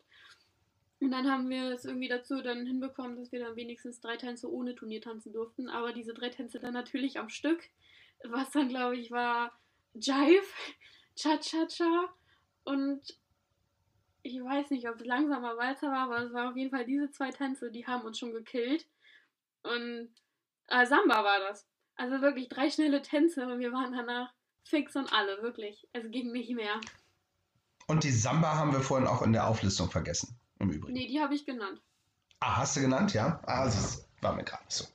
[1.00, 4.52] Und dann haben wir es irgendwie dazu dann hinbekommen, dass wir dann wenigstens drei Tänze
[4.52, 7.70] ohne Turnier tanzen durften, aber diese drei Tänze dann natürlich am Stück,
[8.24, 9.52] was dann glaube ich war
[9.94, 10.48] Jive,
[11.16, 12.14] Cha-Cha-Cha
[12.64, 13.02] und
[14.24, 17.12] ich weiß nicht, ob es langsamer Walzer war, aber es war auf jeden Fall diese
[17.12, 18.86] zwei Tänze, die haben uns schon gekillt.
[19.64, 20.10] Und
[20.68, 21.66] äh, Samba war das.
[21.96, 24.34] Also wirklich drei schnelle Tänze und wir waren danach
[24.64, 25.88] fix und alle, wirklich.
[25.94, 26.80] Es ging nicht mehr.
[27.88, 30.94] Und die Samba haben wir vorhin auch in der Auflistung vergessen, im Übrigen.
[30.94, 31.82] Nee, die habe ich genannt.
[32.40, 33.40] Ah, hast du genannt, ja?
[33.46, 34.86] Ah, das war mir gerade nicht so.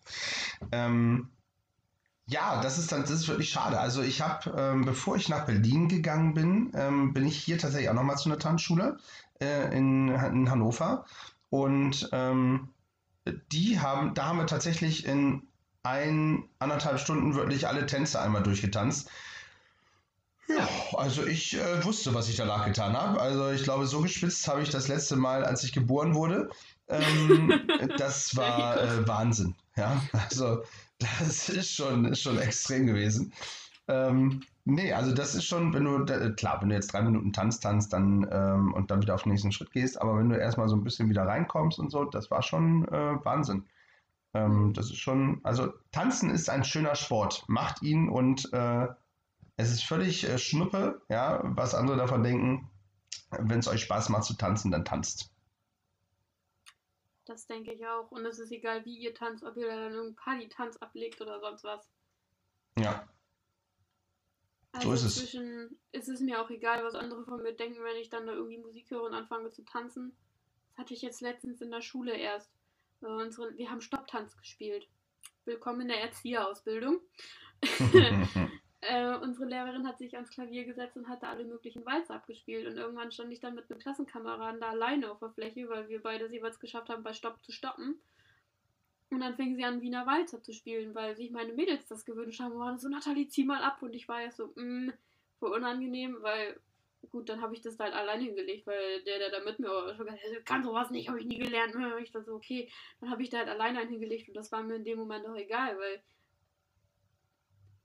[0.71, 1.29] Ähm,
[2.27, 3.81] ja, das ist dann, das ist wirklich schade.
[3.81, 7.91] Also ich habe, ähm, bevor ich nach Berlin gegangen bin, ähm, bin ich hier tatsächlich
[7.91, 8.99] auch nochmal zu einer Tanzschule
[9.41, 11.05] äh, in, in Hannover.
[11.51, 12.69] Und ähm,
[13.53, 15.47] die haben, da haben wir tatsächlich in
[15.83, 19.11] ein, anderthalb Stunden wirklich alle Tänze einmal durchgetanzt.
[20.49, 23.21] Ja, also ich äh, wusste, was ich danach getan habe.
[23.21, 26.51] Also ich glaube, so geschwitzt habe ich das letzte Mal, als ich geboren wurde.
[26.89, 27.53] Ähm,
[27.99, 29.55] das war äh, Wahnsinn.
[29.77, 30.63] Ja, also
[30.99, 33.33] das ist schon, ist schon extrem gewesen.
[33.89, 37.63] Ähm, nee, also das ist schon, wenn du, klar, wenn du jetzt drei Minuten tanzt,
[37.63, 40.69] tanzt, dann ähm, und dann wieder auf den nächsten Schritt gehst, aber wenn du erstmal
[40.69, 43.65] so ein bisschen wieder reinkommst und so, das war schon äh, Wahnsinn.
[44.35, 47.45] Ähm, das ist schon, also tanzen ist ein schöner Sport.
[47.49, 48.89] Macht ihn und äh,
[49.57, 52.71] es ist völlig äh, Schnuppe, ja, was andere davon denken.
[53.31, 55.31] Wenn es euch Spaß macht zu tanzen, dann tanzt.
[57.25, 58.11] Das denke ich auch.
[58.11, 61.65] Und es ist egal, wie ihr tanzt, ob ihr dann irgendeinen Party-Tanz ablegt oder sonst
[61.65, 61.89] was.
[62.79, 63.09] Ja.
[64.73, 65.17] Also so ist es.
[65.19, 68.33] Inzwischen ist es mir auch egal, was andere von mir denken, wenn ich dann da
[68.33, 70.17] irgendwie Musik höre und anfange zu tanzen.
[70.71, 72.51] Das hatte ich jetzt letztens in der Schule erst.
[73.01, 74.89] Wir haben Stopptanz gespielt.
[75.45, 77.01] Willkommen in der Erzieherausbildung.
[78.83, 82.67] äh, unsere Lehrerin hat sich ans Klavier gesetzt und hatte alle möglichen Walzer abgespielt.
[82.67, 86.03] Und irgendwann stand ich dann mit einem Klassenkameraden da alleine auf der Fläche, weil wir
[86.03, 88.01] beide es jeweils geschafft haben, bei Stopp zu stoppen.
[89.11, 92.41] Und dann fing sie an, Wiener Walzer zu spielen, weil sich meine Mädels das gewünscht
[92.41, 92.53] haben.
[92.53, 93.81] Und waren so, Nathalie, zieh mal ab.
[93.83, 94.93] Und ich war ja so, mh, mm,
[95.39, 96.59] voll unangenehm, weil,
[97.11, 100.07] gut, dann habe ich das halt alleine hingelegt, weil der, der da mit mir schon
[100.07, 101.77] gesagt hat, kann sowas nicht, habe ich nie gelernt.
[102.03, 102.69] Ich dachte so, okay,
[103.01, 105.37] dann habe ich da halt alleine hingelegt und das war mir in dem Moment auch
[105.37, 106.03] egal, weil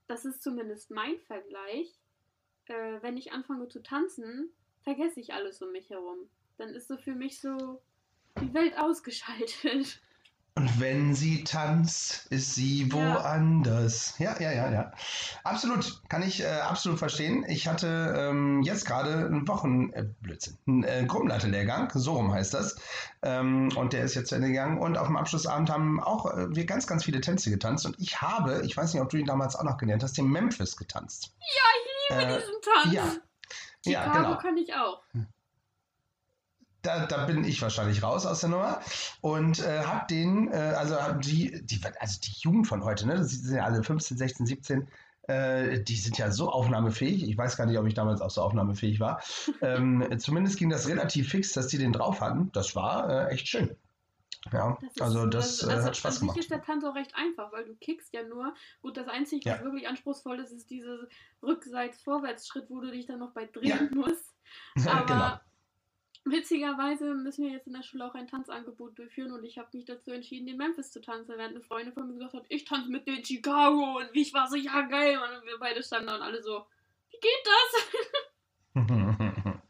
[0.07, 1.93] das ist zumindest mein Vergleich.
[2.65, 4.51] Äh, wenn ich anfange zu tanzen,
[4.83, 6.29] vergesse ich alles um mich herum.
[6.57, 7.81] Dann ist so für mich so
[8.41, 10.01] die Welt ausgeschaltet.
[10.57, 14.15] Und wenn sie tanzt, ist sie woanders.
[14.17, 14.91] Ja, ja, ja, ja.
[15.43, 17.45] Absolut, kann ich äh, absolut verstehen.
[17.47, 22.55] Ich hatte ähm, jetzt gerade einen Wochen, äh, Blödsinn, einen äh, Gruppenleiterlehrgang, so rum heißt
[22.55, 22.75] das.
[23.21, 24.79] Ähm, und der ist jetzt zu Ende gegangen.
[24.79, 27.85] Und auf dem Abschlussabend haben auch äh, wir ganz, ganz viele Tänze getanzt.
[27.85, 30.27] Und ich habe, ich weiß nicht, ob du ihn damals auch noch gelernt hast, den
[30.27, 31.35] Memphis getanzt.
[31.39, 32.93] Ja, ich liebe äh, diesen Tanz.
[32.95, 33.03] Ja.
[33.85, 34.37] Chicago ja, genau.
[34.39, 35.03] kann ich auch.
[36.87, 38.79] Da, da bin ich wahrscheinlich raus aus der Nummer
[39.19, 43.31] und äh, habe den, äh, also die, die, also die Jugend von heute, ne, das
[43.31, 44.87] sind ja alle 15, 16, 17,
[45.23, 47.27] äh, die sind ja so aufnahmefähig.
[47.27, 49.21] Ich weiß gar nicht, ob ich damals auch so aufnahmefähig war.
[49.61, 52.49] ähm, zumindest ging das relativ fix, dass die den drauf hatten.
[52.53, 53.75] Das war äh, echt schön.
[54.53, 56.37] Ja, das ist, also das also, also, hat Spaß gemacht.
[56.37, 58.53] ist der Tanz auch recht einfach, weil du kickst ja nur.
[58.81, 60.99] Gut, das Einzige, was wirklich anspruchsvoll ist, ist dieser
[61.43, 63.95] Rückseits-Vorwärtsschritt, wo du dich dann noch bei drehen ja.
[63.95, 64.33] musst.
[64.87, 65.39] Aber genau.
[66.29, 69.85] Witzigerweise müssen wir jetzt in der Schule auch ein Tanzangebot durchführen und ich habe mich
[69.85, 72.89] dazu entschieden, den Memphis zu tanzen, während eine Freundin von mir gesagt hat, ich tanze
[72.89, 76.21] mit den Chicago und ich war so, ja geil, und wir beide standen da und
[76.21, 76.65] alle so,
[77.11, 78.83] wie geht das?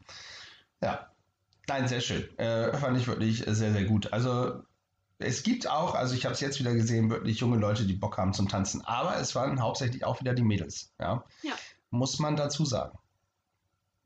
[0.82, 1.12] ja,
[1.68, 2.38] nein, sehr schön.
[2.38, 4.12] Äh, fand ich wirklich sehr, sehr gut.
[4.12, 4.62] Also
[5.18, 8.18] es gibt auch, also ich habe es jetzt wieder gesehen, wirklich junge Leute, die Bock
[8.18, 11.24] haben zum Tanzen, aber es waren hauptsächlich auch wieder die Mädels, ja.
[11.42, 11.54] ja.
[11.90, 12.98] Muss man dazu sagen.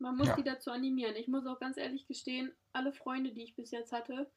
[0.03, 0.35] Man muss ja.
[0.35, 1.15] die dazu animieren.
[1.15, 4.29] Ich muss auch ganz ehrlich gestehen, alle Freunde, die ich bis jetzt hatte,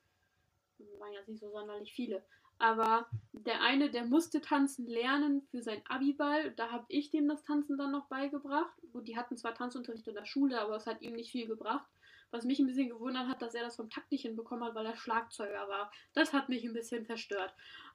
[1.01, 2.23] waren ja nicht so sonderlich viele,
[2.59, 6.53] aber der eine, der musste tanzen lernen für sein Abiball.
[6.53, 8.73] Da habe ich dem das Tanzen dann noch beigebracht.
[8.93, 11.87] Gut, die hatten zwar Tanzunterricht in der Schule, aber es hat ihm nicht viel gebracht.
[12.31, 14.87] Was mich ein bisschen gewundert hat, dass er das vom Takt nicht hinbekommen hat, weil
[14.87, 15.91] er Schlagzeuger war.
[16.15, 17.53] Das hat mich ein bisschen verstört.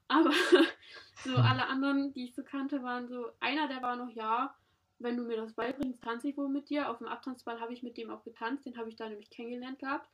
[0.09, 0.31] Aber
[1.23, 4.53] so alle anderen, die ich so kannte, waren so, einer, der war noch, ja,
[5.03, 6.89] wenn du mir das beibringst, tanze ich wohl mit dir.
[6.89, 9.79] Auf dem Abtanzball habe ich mit dem auch getanzt, den habe ich da nämlich kennengelernt
[9.79, 10.09] gehabt.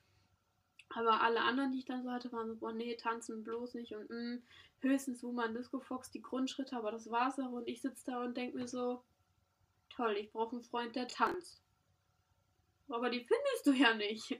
[0.89, 3.93] Aber alle anderen, die ich dann so hatte, waren so, boah, nee, tanzen bloß nicht
[3.93, 4.41] und mh, mm,
[4.80, 7.52] höchstens Woman Disco Fox, die Grundschritte, aber das war's auch.
[7.52, 9.04] Und ich sitze da und denke mir so,
[9.89, 11.62] toll, ich brauche einen Freund, der tanzt.
[12.89, 14.39] Aber die findest du ja nicht.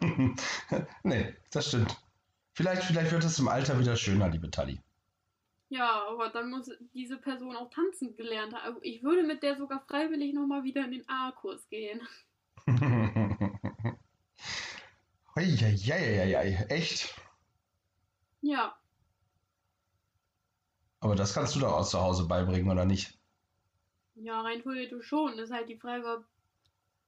[1.02, 1.96] nee, das stimmt.
[2.54, 4.80] Vielleicht, vielleicht wird es im Alter wieder schöner, liebe Tali.
[5.74, 8.64] Ja, aber dann muss diese Person auch tanzen gelernt haben.
[8.64, 12.00] Also ich würde mit der sogar freiwillig nochmal wieder in den A-Kurs gehen.
[15.34, 17.20] Eieieiei, echt?
[18.40, 18.78] Ja.
[21.00, 23.18] Aber das kannst du doch auch zu Hause beibringen, oder nicht?
[24.14, 25.36] Ja, rein theoretisch schon.
[25.36, 26.24] Das ist halt die Frage, ob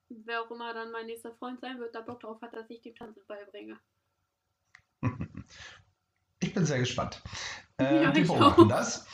[0.08, 2.82] wer auch immer dann mein nächster Freund sein wird, da Bock drauf hat, dass ich
[2.82, 3.78] dem Tanzen beibringe.
[6.56, 7.22] Bin sehr gespannt.
[7.76, 9.04] Äh, ja, wir beobachten das.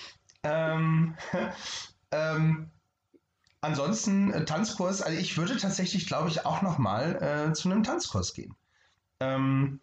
[0.45, 1.17] Ähm,
[2.13, 2.71] ähm,
[3.61, 8.35] ansonsten äh, Tanzkurs, also ich würde tatsächlich, glaube ich, auch nochmal äh, zu einem Tanzkurs
[8.35, 8.55] gehen.
[9.19, 9.81] Ähm,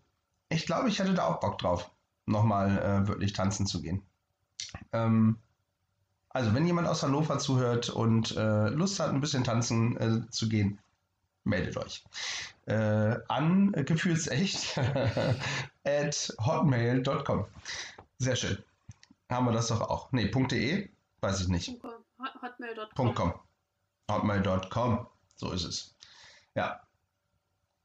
[0.48, 1.91] ich glaube, ich hätte da auch Bock drauf,
[2.26, 4.04] nochmal äh, wirklich tanzen zu gehen.
[4.93, 5.38] Ähm,
[6.30, 10.48] also, wenn jemand aus Hannover zuhört und äh, Lust hat, ein bisschen tanzen äh, zu
[10.48, 10.80] gehen,
[11.43, 12.04] meldet euch.
[12.65, 14.78] Äh, an gefühlsecht
[15.84, 17.45] at hotmail.com.
[18.19, 18.58] Sehr schön.
[19.30, 20.12] Haben wir das doch auch.
[20.12, 20.89] Nee, .de?
[21.21, 21.69] Weiß ich nicht.
[22.41, 23.15] Hotmail.com.
[23.15, 23.34] .com.
[24.10, 25.08] Hotmail.com.
[25.36, 25.95] So ist es.
[26.56, 26.82] Ja.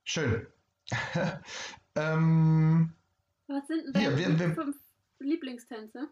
[0.04, 0.46] Schön.
[1.94, 2.92] ähm,
[3.46, 4.76] Was sind denn Hier, deine wir- wir- fünf
[5.20, 6.08] Lieblingstänze?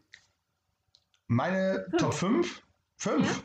[1.29, 2.01] meine Fünf.
[2.03, 2.63] Top 5?
[2.97, 3.45] 5?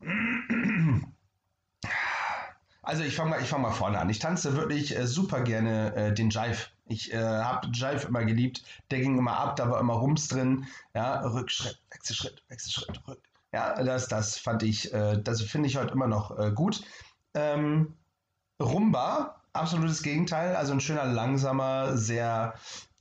[2.86, 4.08] Also ich fange mal, fang mal vorne an.
[4.10, 6.68] Ich tanze wirklich äh, super gerne äh, den Jive.
[6.84, 8.62] Ich äh, habe Jive immer geliebt.
[8.92, 10.68] Der ging immer ab, da war immer Rums drin.
[10.94, 13.20] Ja, Rückschritt, Wechselschritt, Wechselschritt, Rück.
[13.52, 16.84] Ja, das, das fand ich, äh, das finde ich heute immer noch äh, gut.
[17.34, 17.96] Ähm,
[18.62, 20.54] Rumba, absolutes Gegenteil.
[20.54, 22.54] Also ein schöner, langsamer, sehr,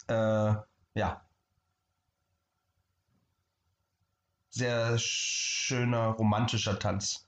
[0.07, 0.55] äh,
[0.95, 1.21] ja,
[4.49, 7.27] sehr schöner, romantischer Tanz.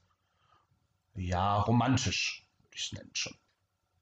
[1.14, 2.47] Ja, romantisch,
[2.78, 3.36] ich es nennen schon.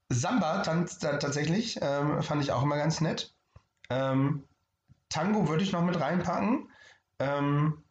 [0.10, 3.34] Samba tanzt tatsächlich, ähm, fand ich auch immer ganz nett.
[3.90, 4.44] Ähm,
[5.10, 6.70] Tango würde ich noch mit reinpacken.
[7.20, 7.84] Ähm,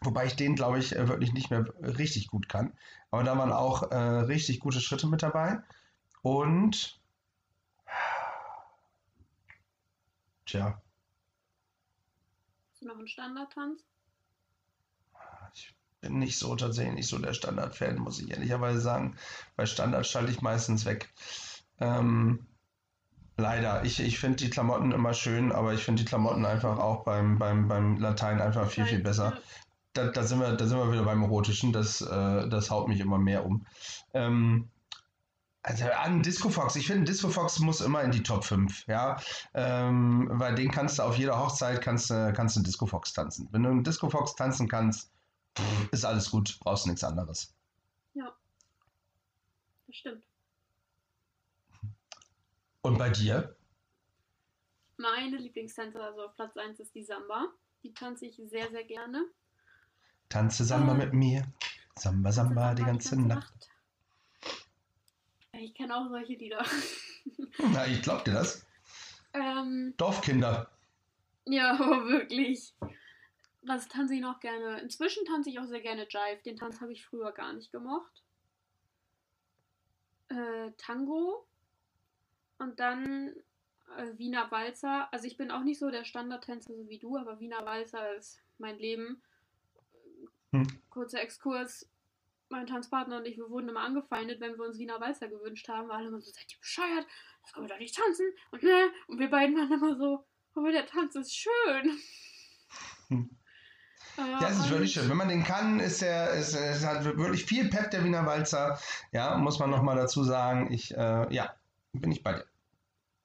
[0.00, 2.72] wobei ich den, glaube ich, äh, wirklich nicht mehr richtig gut kann.
[3.10, 5.60] Aber da waren auch äh, richtig gute Schritte mit dabei.
[6.22, 7.00] Und
[10.46, 10.80] tja,
[12.76, 13.86] Hast du noch einen Standardtanz?
[15.54, 15.74] Ich
[16.06, 19.16] bin nicht so tatsächlich nicht so der Standard-Fan, muss ich ehrlicherweise sagen.
[19.56, 21.12] Bei Standard schalte ich meistens weg.
[21.80, 22.46] Ähm,
[23.36, 23.84] leider.
[23.84, 27.38] Ich, ich finde die Klamotten immer schön, aber ich finde die Klamotten einfach auch beim,
[27.38, 29.38] beim, beim Latein einfach viel, viel besser.
[29.92, 31.72] Da, da, sind wir, da sind wir wieder beim Erotischen.
[31.72, 33.66] Das, äh, das haut mich immer mehr um.
[34.14, 34.68] Ähm,
[35.62, 36.76] also an Disco Fox.
[36.76, 39.18] Ich finde, Disco Fox muss immer in die Top 5, ja.
[39.52, 43.12] Ähm, weil den kannst du auf jeder Hochzeit kannst, du- kannst du einen Disco Fox
[43.12, 43.48] tanzen.
[43.50, 45.10] Wenn du einen Disco Fox tanzen kannst,
[45.92, 47.52] ist alles gut, brauchst nichts anderes.
[48.14, 50.24] Das stimmt.
[52.82, 53.56] Und bei dir?
[54.96, 57.46] Meine Lieblingstänze, also auf Platz 1 ist die Samba.
[57.84, 59.26] Die tanze ich sehr, sehr gerne.
[60.28, 61.46] Tanze Samba Äh, mit mir.
[61.96, 63.68] Samba, Samba die ganze Nacht.
[65.52, 66.64] Ja, Ich kenne auch solche Lieder.
[67.72, 68.66] Na, ich glaub dir das.
[69.34, 70.68] ähm, Dorfkinder.
[71.44, 72.74] ja, wirklich.
[73.66, 74.80] Was tanze ich noch gerne?
[74.80, 76.40] Inzwischen tanze ich auch sehr gerne Jive.
[76.44, 78.22] Den Tanz habe ich früher gar nicht gemocht.
[80.28, 81.48] Äh, Tango.
[82.58, 83.34] Und dann
[83.96, 85.12] äh, Wiener Walzer.
[85.12, 88.40] Also ich bin auch nicht so der Standardtänzer so wie du, aber Wiener Walzer ist
[88.58, 89.20] mein Leben.
[90.52, 90.66] Hm.
[90.90, 91.90] Kurzer Exkurs.
[92.48, 95.90] Mein Tanzpartner und ich, wir wurden immer angefeindet, wenn wir uns Wiener Walzer gewünscht haben.
[95.90, 97.06] Alle immer so, seid ihr bescheuert?
[97.42, 98.26] Das können wir doch nicht tanzen.
[98.52, 98.92] Und, ne?
[99.08, 100.24] und wir beiden waren immer so,
[100.54, 101.98] aber der Tanz ist schön.
[103.08, 103.36] Hm.
[104.16, 105.08] Ja, es ist wirklich schön.
[105.08, 108.78] Wenn man den kann, ist er, ist, es hat wirklich viel Pep, der Wiener Walzer.
[109.12, 110.72] Ja, muss man nochmal dazu sagen.
[110.72, 111.54] Ich, äh, ja,
[111.92, 112.46] bin ich bei dir.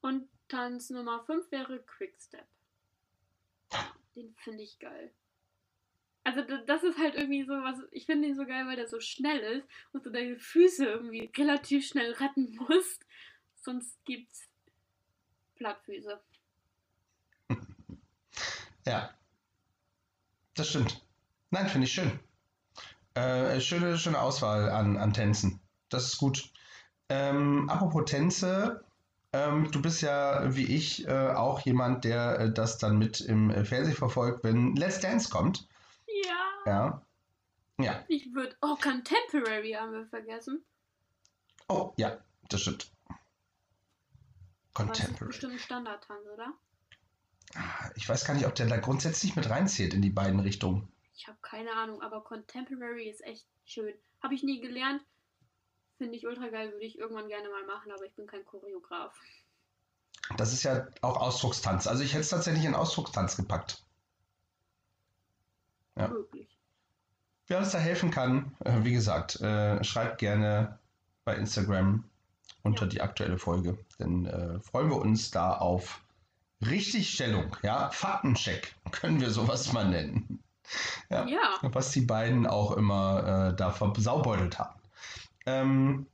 [0.01, 2.45] Und Tanz Nummer 5 wäre Quickstep.
[4.15, 5.13] Den finde ich geil.
[6.23, 8.99] Also das ist halt irgendwie so was, ich finde ihn so geil, weil der so
[8.99, 13.05] schnell ist und du deine Füße irgendwie relativ schnell retten musst.
[13.55, 14.47] Sonst gibt's
[15.55, 16.19] Plattfüße.
[18.83, 19.13] Ja,
[20.61, 21.03] das stimmt.
[21.49, 22.19] Nein, finde ich schön.
[23.15, 25.59] Äh, schöne, schöne Auswahl an, an Tänzen.
[25.89, 26.51] Das ist gut.
[27.09, 28.85] Ähm, apropos Tänze,
[29.33, 33.49] ähm, du bist ja wie ich äh, auch jemand, der äh, das dann mit im
[33.49, 35.67] äh, Fernsehen verfolgt, wenn Let's Dance kommt.
[36.05, 36.71] Ja.
[36.71, 37.01] Ja.
[37.79, 38.05] Ja.
[38.07, 38.55] Ich würde.
[38.61, 40.63] Oh, Contemporary haben wir vergessen.
[41.69, 42.17] Oh, ja,
[42.49, 42.91] das stimmt.
[44.75, 45.27] Aber das ist Contemporary.
[45.27, 46.53] bestimmt ein Standardtanz, oder?
[47.55, 50.87] Ah, Ich weiß gar nicht, ob der da grundsätzlich mit reinzählt in die beiden Richtungen.
[51.15, 53.93] Ich habe keine Ahnung, aber Contemporary ist echt schön.
[54.23, 55.01] Habe ich nie gelernt.
[55.97, 59.13] Finde ich ultra geil, würde ich irgendwann gerne mal machen, aber ich bin kein Choreograf.
[60.37, 61.85] Das ist ja auch Ausdruckstanz.
[61.87, 63.83] Also ich hätte es tatsächlich in Ausdruckstanz gepackt.
[65.95, 66.07] Ja.
[66.07, 66.57] Möglich.
[67.47, 70.79] Wer uns da helfen kann, äh, wie gesagt, äh, schreibt gerne
[71.25, 72.05] bei Instagram
[72.63, 72.89] unter Ja.
[72.89, 73.77] die aktuelle Folge.
[73.97, 76.01] Dann äh, freuen wir uns da auf
[76.61, 80.39] Richtigstellung, ja, Faktencheck, können wir sowas mal nennen.
[81.09, 81.25] Ja.
[81.27, 81.59] Ja.
[81.61, 84.79] Was die beiden auch immer äh, da versaubeutelt haben.
[85.45, 86.05] Ähm,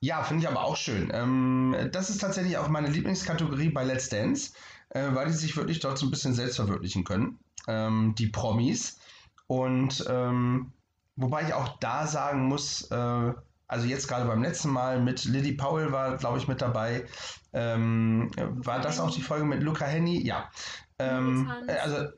[0.00, 1.10] ja, finde ich aber auch schön.
[1.12, 4.52] Ähm, das ist tatsächlich auch meine Lieblingskategorie bei Let's Dance,
[4.90, 7.38] äh, weil die sich wirklich dort so ein bisschen selbst verwirklichen können.
[7.66, 8.98] Ähm, die Promis.
[9.46, 10.72] Und ähm,
[11.16, 13.32] wobei ich auch da sagen muss, äh,
[13.70, 17.06] also jetzt gerade beim letzten Mal mit Lily Powell war, glaube ich, mit dabei.
[17.52, 20.26] Ähm, war das auch die Folge mit Luca Henny?
[20.26, 20.50] Ja.
[20.98, 22.08] Ähm, äh, also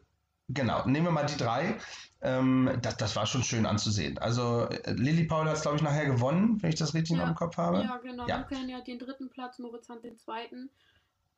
[0.54, 1.78] Genau, nehmen wir mal die drei.
[2.20, 4.18] Ähm, das, das war schon schön anzusehen.
[4.18, 7.26] Also äh, Lilly Paul hat es, glaube ich, nachher gewonnen, wenn ich das richtig Ja.
[7.26, 7.82] im Kopf habe.
[7.82, 8.28] Ja, genau.
[8.28, 8.40] Ja.
[8.40, 10.68] Luca Henny hat den dritten Platz, Moritz Hand den zweiten.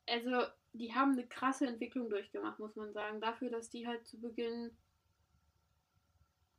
[0.07, 3.21] Also, die haben eine krasse Entwicklung durchgemacht, muss man sagen.
[3.21, 4.71] Dafür, dass die halt zu Beginn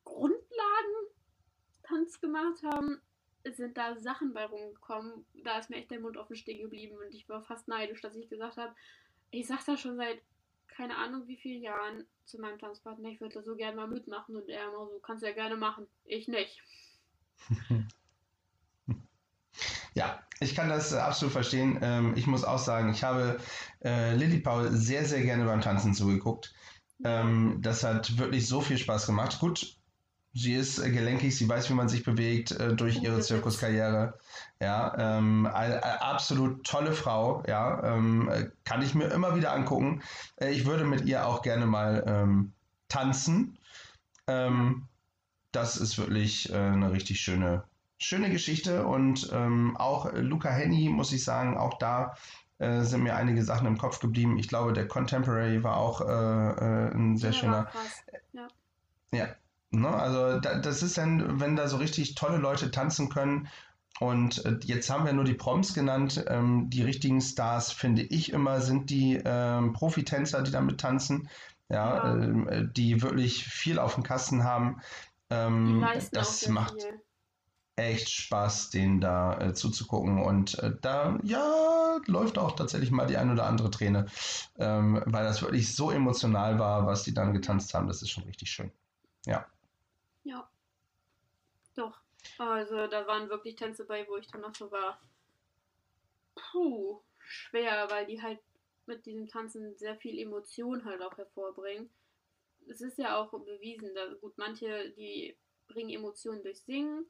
[0.04, 2.98] Grundlagen-Tanz gemacht haben,
[3.54, 5.26] sind da Sachen bei rumgekommen.
[5.44, 8.16] Da ist mir echt der Mund offen stehen geblieben und ich war fast neidisch, dass
[8.16, 8.74] ich gesagt habe,
[9.30, 10.20] ich sag das schon seit
[10.68, 14.36] keine Ahnung wie vielen Jahren zu meinem Tanzpartner, ich würde da so gerne mal mitmachen
[14.36, 15.86] und er immer so, kannst du ja gerne machen.
[16.04, 16.62] Ich nicht.
[19.94, 21.78] Ja, ich kann das äh, absolut verstehen.
[21.80, 23.40] Ähm, ich muss auch sagen, ich habe
[23.82, 26.52] äh, Lilly Paul sehr, sehr gerne beim Tanzen zugeguckt.
[27.02, 29.38] Ähm, das hat wirklich so viel Spaß gemacht.
[29.40, 29.78] Gut,
[30.36, 33.20] sie ist äh, gelenkig, sie weiß, wie man sich bewegt äh, durch ihre.
[33.20, 34.18] Zirkuskarriere.
[34.60, 37.42] Ja, ähm, eine, eine absolut tolle Frau.
[37.46, 40.02] Ja, ähm, äh, kann ich mir immer wieder angucken.
[40.36, 42.52] Äh, ich würde mit ihr auch gerne mal ähm,
[42.88, 43.58] tanzen.
[44.26, 44.86] Ähm,
[45.52, 47.64] das ist wirklich äh, eine richtig schöne,
[47.98, 48.86] schöne Geschichte.
[48.86, 52.14] Und ähm, auch Luca Henny, muss ich sagen, auch da
[52.58, 54.38] äh, sind mir einige Sachen im Kopf geblieben.
[54.38, 57.64] Ich glaube, der Contemporary war auch ein sehr Ja, schöner.
[57.64, 58.04] krass.
[59.12, 59.28] Ja,
[59.70, 59.88] ne?
[59.88, 63.48] Also da, das ist dann, wenn da so richtig tolle Leute tanzen können.
[63.98, 66.22] Und äh, jetzt haben wir nur die Proms genannt.
[66.28, 71.28] Ähm, die richtigen Stars, finde ich immer, sind die ähm, Profitänzer, die damit tanzen.
[71.68, 72.14] Ja, Ja.
[72.14, 74.80] ähm, äh, die wirklich viel auf dem Kasten haben.
[75.30, 77.00] Ähm, das macht viel.
[77.76, 80.22] echt Spaß, denen da äh, zuzugucken.
[80.22, 84.06] Und äh, da, ja, läuft auch tatsächlich mal die ein oder andere Träne,
[84.58, 87.86] ähm, weil das wirklich so emotional war, was die dann getanzt haben.
[87.88, 88.72] Das ist schon richtig schön.
[89.26, 89.46] Ja.
[91.76, 92.00] Doch.
[92.38, 95.00] Also da waren wirklich Tänze bei, wo ich dann noch so war.
[96.34, 98.40] Puh, schwer, weil die halt
[98.86, 101.90] mit diesem Tanzen sehr viel Emotion halt auch hervorbringen.
[102.68, 105.36] Es ist ja auch bewiesen, da gut, manche, die
[105.68, 107.06] bringen Emotionen durch Singen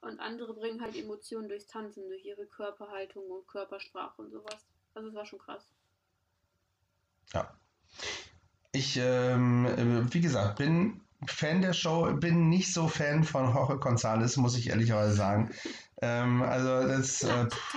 [0.00, 4.66] und andere bringen halt Emotionen durchs Tanzen, durch ihre Körperhaltung und Körpersprache und sowas.
[4.94, 5.68] Also es war schon krass.
[7.32, 7.58] Ja.
[8.72, 13.74] Ich, ähm, äh, wie gesagt, bin Fan der Show, bin nicht so Fan von Jorge
[13.74, 15.50] González, muss ich ehrlicherweise sagen.
[16.00, 17.74] Ähm, also das, äh, pff,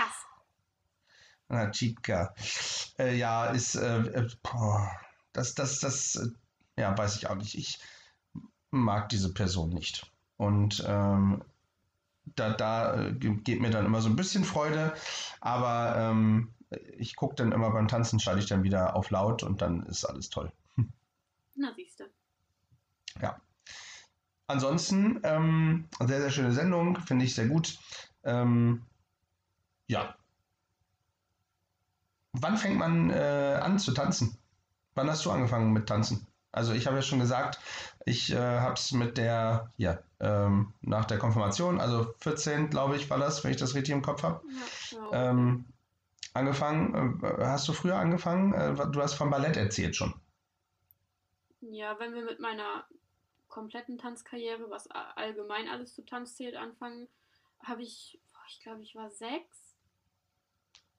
[1.49, 2.33] na, Chica,
[2.99, 4.29] äh, ja, ist, äh, äh,
[5.33, 6.31] das, das, das,
[6.77, 7.55] ja, weiß ich auch nicht.
[7.55, 7.79] Ich
[8.69, 10.09] mag diese Person nicht.
[10.37, 11.43] Und ähm,
[12.35, 14.93] da, da äh, ge- geht mir dann immer so ein bisschen Freude,
[15.41, 16.53] aber ähm,
[16.97, 20.05] ich gucke dann immer beim Tanzen, schalte ich dann wieder auf laut und dann ist
[20.05, 20.51] alles toll.
[21.55, 21.71] Na
[23.19, 23.35] siehste.
[24.47, 27.79] Ansonsten, ähm, sehr, sehr schöne Sendung, finde ich sehr gut.
[28.23, 28.85] Ähm,
[29.87, 30.15] ja.
[32.33, 34.37] Wann fängt man äh, an zu tanzen?
[34.93, 36.27] Wann hast du angefangen mit Tanzen?
[36.51, 37.59] Also ich habe ja schon gesagt,
[38.05, 43.09] ich äh, habe es mit der, ja, ähm, nach der Konfirmation, also 14, glaube ich,
[43.09, 44.41] war das, wenn ich das richtig im Kopf habe,
[44.91, 45.29] Ja, ja.
[45.29, 45.65] ähm,
[46.33, 47.23] angefangen.
[47.23, 48.53] Äh, hast du früher angefangen?
[48.53, 50.13] Äh, du hast vom Ballett erzählt schon.
[51.61, 52.85] Ja, wenn wir mit meiner
[53.51, 57.07] kompletten Tanzkarriere, was allgemein alles zu Tanz zählt, anfangen,
[57.59, 59.77] habe ich, boah, ich glaube, ich war sechs,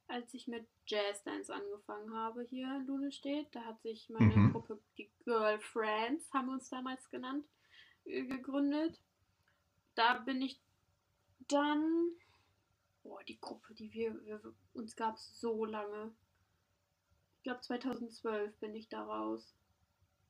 [0.07, 3.49] als ich mit Jazzdance angefangen habe hier in Lunestedt.
[3.55, 4.53] Da hat sich meine Mhm.
[4.53, 7.47] Gruppe, die Girlfriends, haben wir uns damals genannt,
[8.05, 9.01] äh, gegründet.
[9.95, 10.61] Da bin ich
[11.49, 12.12] dann,
[13.03, 14.41] boah, die Gruppe, die wir, wir
[14.75, 16.15] uns gab es so lange.
[17.38, 19.57] Ich glaube 2012 bin ich da raus.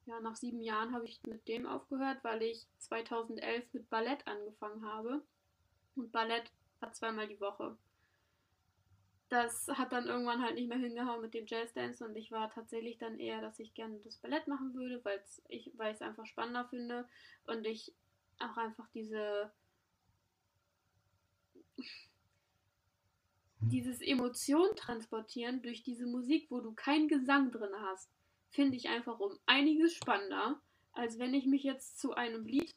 [0.06, 4.84] Ja, nach sieben Jahren habe ich mit dem aufgehört, weil ich 2011 mit Ballett angefangen
[4.84, 5.22] habe.
[5.94, 7.76] Und Ballett war zweimal die Woche.
[9.28, 12.98] Das hat dann irgendwann halt nicht mehr hingehauen mit dem Jazzdance und ich war tatsächlich
[12.98, 16.26] dann eher, dass ich gerne das Ballett machen würde, weil's ich, weil ich es einfach
[16.26, 17.08] spannender finde
[17.46, 17.94] und ich
[18.40, 19.50] auch einfach diese
[23.60, 28.10] dieses Emotion transportieren durch diese Musik, wo du keinen Gesang drin hast,
[28.52, 30.60] finde ich einfach um einiges spannender,
[30.92, 32.74] als wenn ich mich jetzt zu einem Lied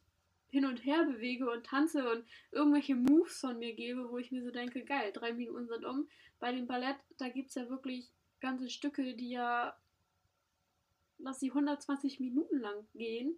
[0.48, 4.42] hin und her bewege und tanze und irgendwelche Moves von mir gebe, wo ich mir
[4.42, 6.08] so denke, geil, drei Minuten sind um.
[6.40, 8.10] Bei dem Ballett, da gibt es ja wirklich
[8.40, 9.78] ganze Stücke, die ja,
[11.18, 13.38] dass sie 120 Minuten lang gehen,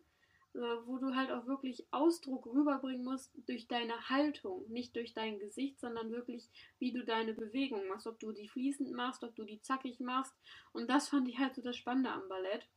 [0.86, 5.80] wo du halt auch wirklich Ausdruck rüberbringen musst durch deine Haltung, nicht durch dein Gesicht,
[5.80, 6.50] sondern wirklich,
[6.80, 10.34] wie du deine Bewegung machst, ob du die fließend machst, ob du die zackig machst.
[10.74, 12.68] Und das fand ich halt so das Spannende am Ballett.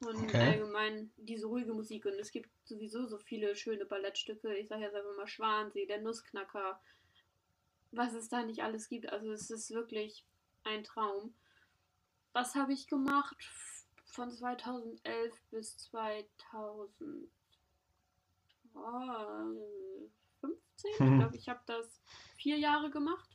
[0.00, 0.52] Und Okay.
[0.52, 2.06] allgemein diese ruhige Musik.
[2.06, 4.54] Und es gibt sowieso so viele schöne Ballettstücke.
[4.56, 6.80] Ich sage jetzt einfach mal Schwansee, der Nussknacker,
[7.90, 9.10] was es da nicht alles gibt.
[9.10, 10.24] Also es ist wirklich
[10.64, 11.34] ein Traum.
[12.32, 13.36] Was habe ich gemacht?
[14.10, 17.30] Von 2011 bis 2015.
[20.84, 22.00] Ich glaube, ich habe das
[22.36, 23.28] vier Jahre gemacht.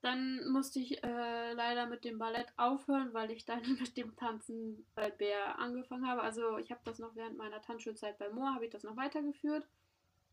[0.00, 4.86] Dann musste ich äh, leider mit dem Ballett aufhören, weil ich dann mit dem Tanzen
[4.94, 6.22] bei Bär angefangen habe.
[6.22, 9.66] Also ich habe das noch während meiner Tanzschulzeit bei Moor, habe ich das noch weitergeführt.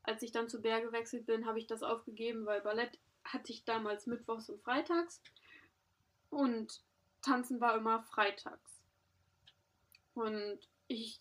[0.03, 3.63] Als ich dann zu Bär gewechselt bin, habe ich das aufgegeben, weil Ballett hatte ich
[3.63, 5.21] damals mittwochs und freitags.
[6.29, 6.81] Und
[7.21, 8.81] Tanzen war immer freitags.
[10.13, 11.19] Und ich,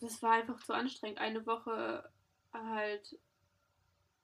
[0.00, 2.10] das war einfach zu anstrengend, eine Woche
[2.52, 3.18] halt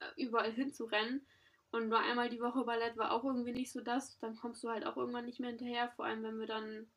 [0.01, 1.27] äh, überall hinzurennen.
[1.71, 4.19] Und nur einmal die Woche Ballett war auch irgendwie nicht so das.
[4.19, 5.91] Dann kommst du halt auch irgendwann nicht mehr hinterher.
[5.97, 6.91] Vor allem, wenn wir dann.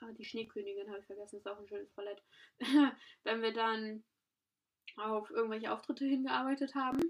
[0.00, 2.22] Ah, die Schneekönigin habe ich vergessen, ist auch ein schönes Ballett.
[3.22, 4.02] wenn wir dann
[4.96, 7.00] auf irgendwelche Auftritte hingearbeitet haben.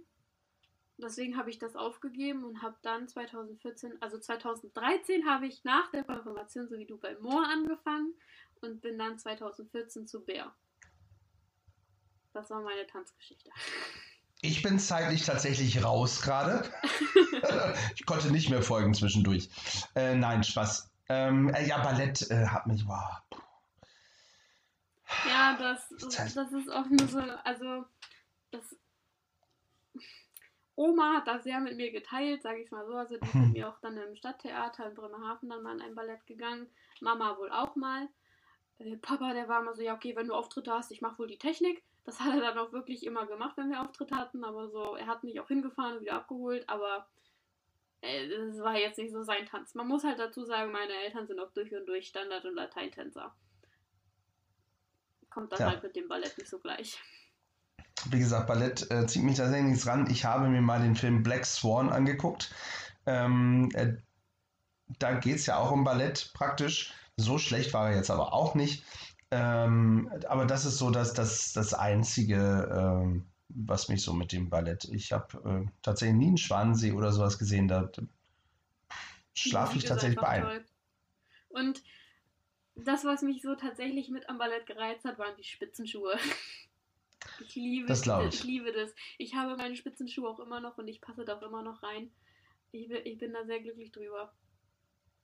[1.00, 6.04] Deswegen habe ich das aufgegeben und habe dann 2014, also 2013 habe ich nach der
[6.04, 8.14] Konfirmation, so wie du bei Moor angefangen
[8.60, 10.52] und bin dann 2014 zu Bär.
[12.32, 13.50] Das war meine Tanzgeschichte.
[14.42, 16.62] Ich bin zeitlich tatsächlich raus gerade.
[17.94, 19.50] ich konnte nicht mehr folgen zwischendurch.
[19.94, 20.90] Äh, nein, Spaß.
[21.08, 22.86] Ähm, äh, ja, Ballett äh, hat mich.
[22.86, 23.20] Wow.
[25.28, 27.84] Ja, das, das, das ist auch nur so, also
[28.52, 28.62] das
[30.80, 32.94] Oma hat das sehr mit mir geteilt, sage ich mal so.
[32.94, 35.94] Also die ist mit mir auch dann im Stadttheater in Bremerhaven dann mal in ein
[35.94, 36.70] Ballett gegangen.
[37.02, 38.08] Mama wohl auch mal.
[38.78, 41.26] Äh, Papa, der war immer so, ja okay, wenn du Auftritte hast, ich mache wohl
[41.26, 41.82] die Technik.
[42.04, 44.42] Das hat er dann auch wirklich immer gemacht, wenn wir Auftritte hatten.
[44.42, 46.66] Aber so, er hat mich auch hingefahren und wieder abgeholt.
[46.66, 47.06] Aber
[48.00, 49.74] äh, das war jetzt nicht so sein Tanz.
[49.74, 53.36] Man muss halt dazu sagen, meine Eltern sind auch durch und durch Standard- und Lateintänzer.
[55.28, 55.66] Kommt dann Ja.
[55.66, 56.98] halt mit dem Ballett nicht so gleich.
[58.10, 60.10] Wie gesagt, Ballett äh, zieht mich tatsächlich nichts ran.
[60.10, 62.50] Ich habe mir mal den Film Black Swan angeguckt.
[63.06, 63.94] Ähm, äh,
[64.98, 66.94] da geht es ja auch um Ballett praktisch.
[67.16, 68.84] So schlecht war er jetzt aber auch nicht.
[69.30, 74.50] Ähm, aber das ist so das, das, das Einzige, ähm, was mich so mit dem
[74.50, 74.84] Ballett.
[74.84, 77.68] Ich habe äh, tatsächlich nie einen Schwanensee oder sowas gesehen.
[77.68, 78.02] Da, da
[79.34, 80.64] schlafe ich tatsächlich bei toll.
[81.48, 81.82] Und
[82.74, 86.16] das, was mich so tatsächlich mit am Ballett gereizt hat, waren die Spitzenschuhe.
[87.40, 88.34] Ich liebe, Das ich.
[88.34, 88.94] ich liebe das.
[89.18, 92.10] Ich habe meine Spitzenschuhe auch immer noch und ich passe da auch immer noch rein.
[92.72, 94.32] Ich bin, ich bin da sehr glücklich drüber.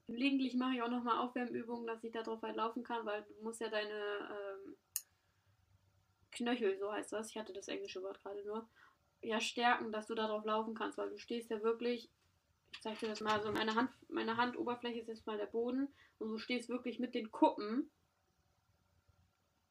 [0.07, 3.43] Gelegentlich mache ich auch nochmal Aufwärmübungen, dass ich da drauf halt laufen kann, weil du
[3.43, 4.77] musst ja deine ähm,
[6.31, 8.69] Knöchel, so heißt das, ich hatte das englische Wort gerade nur,
[9.23, 12.11] ja stärken, dass du da drauf laufen kannst, weil du stehst ja wirklich,
[12.73, 15.89] ich zeig dir das mal, also meine Hand, meine Handoberfläche ist jetzt mal der Boden
[16.19, 17.91] und du stehst wirklich mit den Kuppen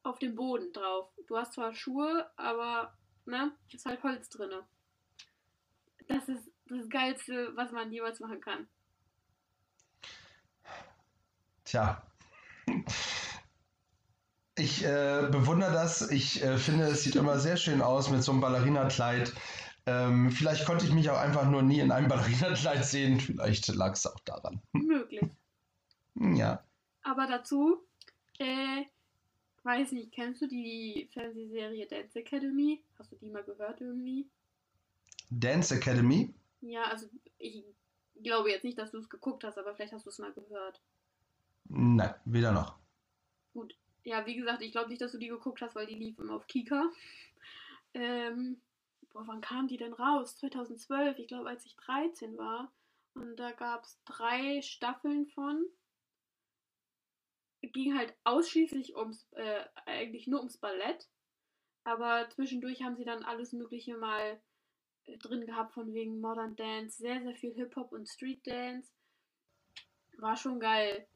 [0.06, 1.10] auf dem Boden drauf.
[1.26, 2.94] Du hast zwar Schuhe, aber
[3.26, 4.64] ne, ist halt Holz drinne.
[6.08, 8.68] Das ist das Geilste, was man jemals machen kann.
[11.64, 12.02] Tja.
[14.56, 16.10] Ich äh, bewundere das.
[16.10, 19.32] Ich äh, finde, es sieht immer sehr schön aus mit so einem Ballerinakleid.
[19.86, 23.20] Ähm, vielleicht konnte ich mich auch einfach nur nie in einem Ballerinakleid sehen.
[23.20, 24.62] Vielleicht lag es auch daran.
[24.72, 25.28] Möglich.
[26.14, 26.64] Ja.
[27.02, 27.84] Aber dazu,
[28.38, 28.84] äh,
[29.66, 32.82] weiß nicht, kennst du die Fernsehserie Dance Academy?
[32.98, 34.26] Hast du die mal gehört irgendwie?
[35.28, 36.32] Dance Academy.
[36.60, 37.06] Ja, also
[37.38, 37.64] ich
[38.22, 40.80] glaube jetzt nicht, dass du es geguckt hast, aber vielleicht hast du es mal gehört.
[41.68, 42.78] Nein, weder noch.
[44.04, 46.34] Ja, wie gesagt, ich glaube nicht, dass du die geguckt hast, weil die lief immer
[46.34, 46.90] auf Kika.
[47.94, 48.60] Ähm,
[49.14, 50.36] boah, wann kam die denn raus?
[50.36, 52.70] 2012, ich glaube, als ich 13 war.
[53.14, 55.64] Und da gab es drei Staffeln von.
[57.72, 61.08] Ging halt ausschließlich ums, äh, eigentlich nur ums Ballett.
[61.84, 64.40] Aber zwischendurch haben sie dann alles Mögliche mal
[65.04, 68.90] äh, drin gehabt, von wegen Modern Dance, sehr, sehr viel Hip-Hop und Street Dance.
[70.18, 71.06] War schon geil.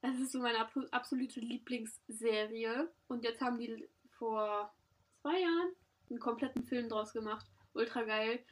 [0.00, 2.90] Das ist so meine ab- absolute Lieblingsserie.
[3.08, 4.72] Und jetzt haben die vor
[5.20, 5.72] zwei Jahren
[6.10, 7.46] einen kompletten Film draus gemacht.
[7.72, 8.44] Ultra geil.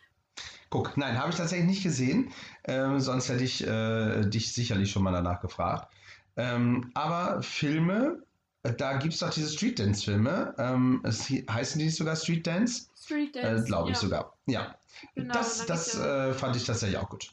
[0.71, 2.33] Guck, nein, habe ich tatsächlich nicht gesehen.
[2.65, 5.93] Ähm, sonst hätte ich äh, dich sicherlich schon mal danach gefragt.
[6.37, 8.22] Ähm, aber Filme,
[8.62, 10.55] äh, da gibt es doch diese Street Dance-Filme.
[10.59, 12.89] Ähm, es heißen die nicht sogar Street Dance?
[12.97, 13.64] Street Äh, Dance.
[13.66, 14.37] Glaube ich ja, sogar.
[14.47, 14.78] Ja.
[15.14, 17.33] Genau, das das ja- äh, fand ich tatsächlich auch gut.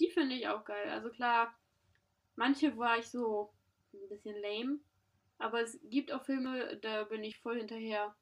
[0.00, 0.88] Die finde ich auch geil.
[0.90, 1.54] Also klar,
[2.36, 3.52] manche war ich so
[3.92, 4.78] ein bisschen lame.
[5.38, 8.14] Aber es gibt auch Filme, da bin ich voll hinterher.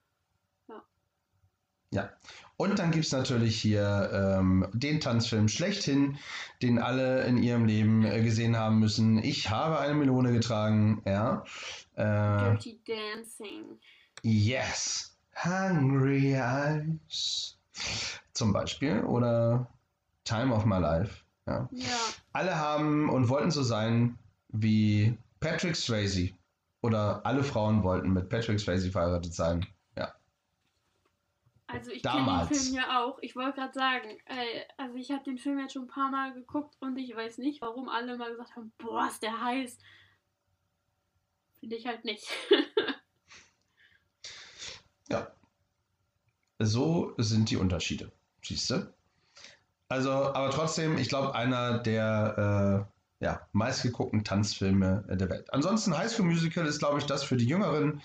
[2.57, 6.19] Und dann gibt es natürlich hier ähm, den Tanzfilm schlechthin,
[6.61, 9.19] den alle in ihrem Leben äh, gesehen haben müssen.
[9.19, 11.43] Ich habe eine Melone getragen, ja.
[11.95, 13.79] Äh, Dirty Dancing.
[14.23, 15.17] yes.
[15.43, 17.57] Hungry Eyes.
[18.35, 19.01] Zum Beispiel.
[19.05, 19.67] Oder
[20.25, 21.25] Time of My Life.
[21.47, 21.67] Ja.
[21.73, 21.97] Ja,
[22.35, 24.19] Alle haben und wollten so sein
[24.49, 26.29] wie Patrick Swayze.
[26.83, 29.67] oder alle Frauen wollten mit Patrick Swayze verheiratet sein.
[31.73, 32.59] Also ich kenne den.
[32.59, 33.19] Film ja auch.
[33.21, 36.35] Ich wollte gerade sagen, äh, also ich habe den Film jetzt schon ein paar Mal
[36.35, 39.79] geguckt und ich weiß nicht, warum alle mal gesagt haben, boah, ist der heiß.
[41.61, 42.27] Finde ich halt nicht.
[45.11, 45.27] Ja.
[46.59, 48.13] So sind die Unterschiede.
[48.45, 48.95] Siehst du?
[49.89, 52.87] Also, aber trotzdem, ich glaube, einer der
[53.21, 55.53] äh, ja, meistgeguckten Tanzfilme der Welt.
[55.53, 58.01] Ansonsten High School Musical ist, glaube ich, das für die Jüngeren,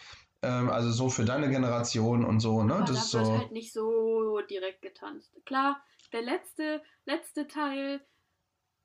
[0.46, 2.76] ähm, also so für deine Generation und so, ne?
[2.76, 3.38] Aber Das da ist wird so.
[3.39, 5.36] halt nicht so direkt getanzt.
[5.46, 5.84] Klar,
[6.14, 8.06] der letzte, letzte Teil,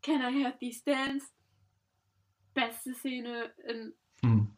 [0.03, 1.27] Can I Have These Dance?
[2.55, 4.57] Beste Szene in Hm.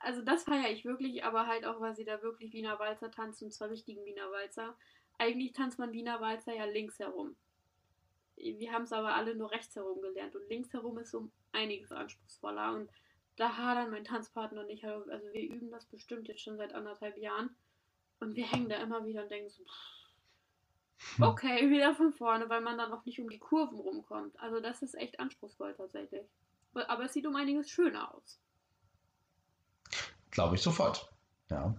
[0.00, 3.46] also das feiere ich wirklich, aber halt auch, weil sie da wirklich Wiener Walzer tanzen,
[3.46, 4.76] und zwar richtigen Wiener Walzer.
[5.18, 7.34] Eigentlich tanzt man Wiener Walzer ja links herum.
[8.36, 11.90] Wir haben es aber alle nur rechts herum gelernt und links herum ist um einiges
[11.90, 12.90] anspruchsvoller und
[13.36, 17.18] da hadern mein Tanzpartner und ich, also wir üben das bestimmt jetzt schon seit anderthalb
[17.18, 17.50] Jahren
[18.20, 19.62] und wir hängen da immer wieder und denken so,
[21.16, 21.24] Hm.
[21.24, 24.38] okay, wieder von vorne, weil man dann auch nicht um die Kurven rumkommt.
[24.40, 26.26] Also das ist echt anspruchsvoll tatsächlich.
[26.74, 28.38] Aber es sieht um einiges schöner aus.
[30.30, 31.10] Glaube ich sofort.
[31.50, 31.74] Ja.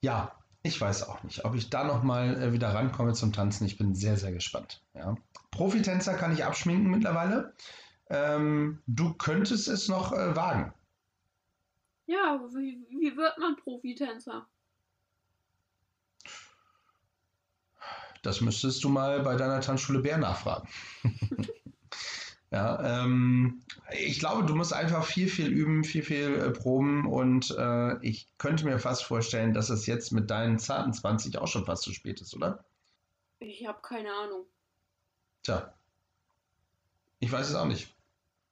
[0.00, 0.32] Ja,
[0.62, 3.66] ich weiß auch nicht, ob ich da nochmal äh, wieder rankomme zum Tanzen.
[3.66, 4.82] Ich bin sehr, sehr gespannt.
[4.94, 5.14] Ja.
[5.50, 7.54] Profitänzer kann ich abschminken mittlerweile.
[8.12, 10.74] Ähm, du könntest es noch äh, wagen.
[12.04, 14.46] Ja, wie, wie wird man Profitänzer?
[18.20, 20.68] Das müsstest du mal bei deiner Tanzschule Bär nachfragen.
[22.50, 23.62] ja, ähm,
[23.98, 28.28] ich glaube, du musst einfach viel, viel üben, viel, viel äh, proben und äh, ich
[28.36, 31.94] könnte mir fast vorstellen, dass es jetzt mit deinen zarten 20 auch schon fast zu
[31.94, 32.62] spät ist, oder?
[33.38, 34.44] Ich habe keine Ahnung.
[35.44, 35.72] Tja,
[37.20, 37.88] ich weiß es auch nicht.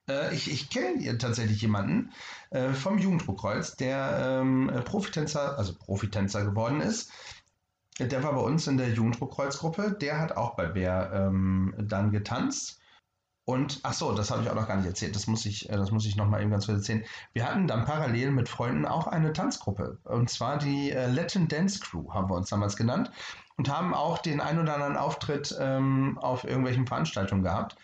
[0.09, 2.13] Äh, ich ich kenne tatsächlich jemanden
[2.51, 7.13] äh, vom Jugenddruckkreuz, der ähm, äh, Profitänzer, also Profitänzer geworden ist.
[7.99, 9.93] Der war bei uns in der Jugenddruckkreuzgruppe.
[10.01, 12.81] Der hat auch bei Bär ähm, dann getanzt.
[13.45, 15.17] Und ach so, das habe ich auch noch gar nicht erzählt.
[15.17, 17.05] Das muss ich, äh, das muss ich noch mal eben ganz kurz erzählen.
[17.33, 19.99] Wir hatten dann parallel mit Freunden auch eine Tanzgruppe.
[20.05, 23.11] Und zwar die äh, Latin Dance Crew haben wir uns damals genannt
[23.57, 27.77] und haben auch den ein oder anderen Auftritt ähm, auf irgendwelchen Veranstaltungen gehabt.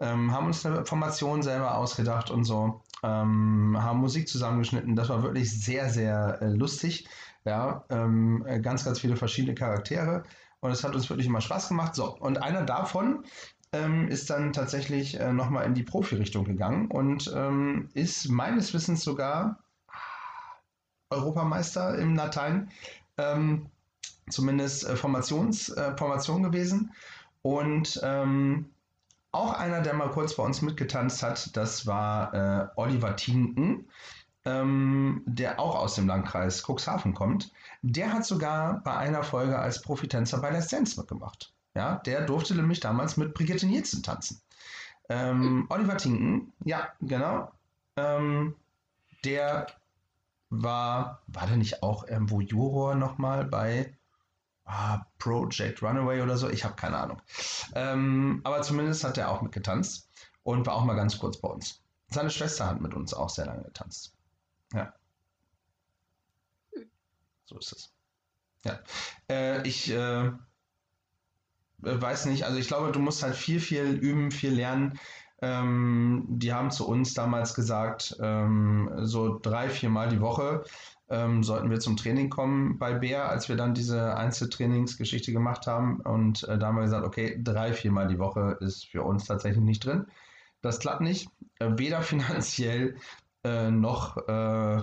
[0.00, 4.96] Ähm, haben uns eine Formation selber ausgedacht und so, ähm, haben Musik zusammengeschnitten.
[4.96, 7.06] Das war wirklich sehr, sehr äh, lustig.
[7.44, 10.24] Ja, ähm, äh, ganz, ganz viele verschiedene Charaktere
[10.60, 11.94] und es hat uns wirklich immer Spaß gemacht.
[11.94, 13.24] So, und einer davon
[13.72, 19.04] ähm, ist dann tatsächlich äh, nochmal in die Profi-Richtung gegangen und ähm, ist meines Wissens
[19.04, 19.58] sogar
[21.10, 22.70] Europameister im Latein.
[23.18, 23.66] Ähm,
[24.30, 26.92] zumindest äh, Formations, äh, Formation gewesen.
[27.42, 28.70] Und ähm,
[29.34, 33.88] auch einer, der mal kurz bei uns mitgetanzt hat, das war äh, Oliver Tinken,
[34.44, 37.52] ähm, der auch aus dem Landkreis Cuxhaven kommt.
[37.82, 41.52] Der hat sogar bei einer Folge als Profitänzer bei Let's Dance mitgemacht.
[41.74, 44.40] Ja, der durfte nämlich damals mit Brigitte Nielsen tanzen.
[45.08, 47.50] Ähm, Oliver Tinken, ja, genau.
[47.96, 48.54] Ähm,
[49.24, 49.66] der
[50.50, 53.96] war, war der nicht auch irgendwo Juror nochmal bei
[54.64, 56.48] ah, Project Runaway oder so?
[56.48, 57.20] Ich habe keine Ahnung.
[57.74, 60.08] Ähm, aber zumindest hat er auch mitgetanzt
[60.42, 61.82] und war auch mal ganz kurz bei uns.
[62.08, 64.14] Seine Schwester hat mit uns auch sehr lange getanzt.
[64.72, 64.92] Ja.
[67.46, 67.92] So ist es.
[68.64, 68.80] Ja.
[69.28, 70.30] Äh, ich äh,
[71.78, 74.98] weiß nicht, also ich glaube, du musst halt viel, viel üben, viel lernen.
[75.44, 80.64] Ähm, die haben zu uns damals gesagt, ähm, so drei, vier Mal die Woche
[81.10, 86.00] ähm, sollten wir zum Training kommen bei Bär, als wir dann diese Einzeltrainingsgeschichte gemacht haben.
[86.00, 89.26] Und äh, da haben wir gesagt, okay, drei, vier Mal die Woche ist für uns
[89.26, 90.06] tatsächlich nicht drin.
[90.62, 91.28] Das klappt nicht,
[91.58, 92.96] äh, weder finanziell
[93.44, 94.82] äh, noch äh,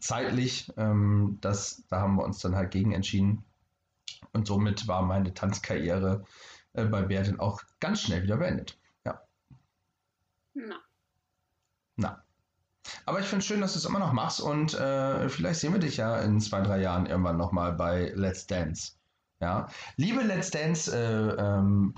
[0.00, 0.72] zeitlich.
[0.76, 3.44] Ähm, das, da haben wir uns dann halt gegen entschieden.
[4.32, 6.24] Und somit war meine Tanzkarriere
[6.72, 8.76] äh, bei Bär dann auch ganz schnell wieder beendet.
[10.54, 10.76] Na.
[11.96, 12.22] Na.
[13.06, 15.72] Aber ich finde es schön, dass du es immer noch machst und äh, vielleicht sehen
[15.72, 18.92] wir dich ja in zwei, drei Jahren irgendwann nochmal bei Let's Dance.
[19.40, 19.68] Ja.
[19.96, 21.94] Liebe Let's Dance äh, ähm,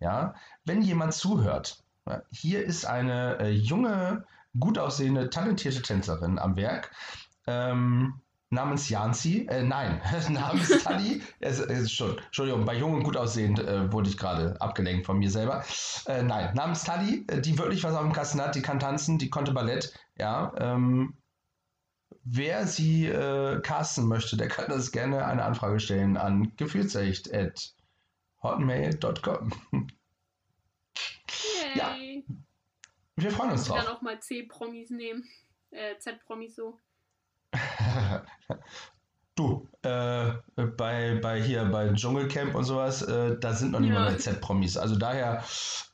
[0.00, 0.34] ja,
[0.64, 1.84] wenn jemand zuhört,
[2.30, 4.24] hier ist eine äh, junge,
[4.58, 6.90] gut aussehende, talentierte Tänzerin am Werk.
[7.46, 8.20] Ähm,
[8.52, 10.00] namens Janzi, äh, nein,
[10.30, 14.60] namens Tali, es, es, schon, Entschuldigung, bei jung und gut aussehend äh, wurde ich gerade
[14.60, 15.64] abgelenkt von mir selber.
[16.06, 19.18] Äh, nein, namens Tali, äh, die wirklich was auf dem Kasten hat, die kann tanzen,
[19.18, 20.52] die konnte Ballett, ja.
[20.58, 21.16] Ähm,
[22.24, 29.52] wer sie äh, casten möchte, der kann das gerne eine Anfrage stellen an gefühlsecht.hotmail.com.
[31.74, 31.96] Ja.
[31.96, 32.22] Yay.
[33.16, 33.96] Wir freuen uns Dann drauf.
[33.96, 35.24] auch mal C-Promis nehmen.
[35.70, 36.78] äh, Z-Promis so?
[39.34, 40.32] Du, äh,
[40.76, 44.00] bei, bei hier, bei Dschungelcamp und sowas, äh, da sind noch nicht Ja.
[44.00, 44.76] mal mehr Z-Promis.
[44.76, 45.42] Also daher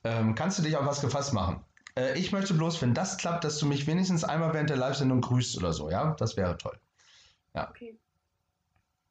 [0.03, 1.65] ähm, kannst du dich auf was gefasst machen.
[1.97, 5.21] Äh, ich möchte bloß, wenn das klappt, dass du mich wenigstens einmal während der Live-Sendung
[5.21, 6.17] grüßt oder so, ja?
[6.19, 6.81] Das wäre toll.
[7.55, 7.97] Okay.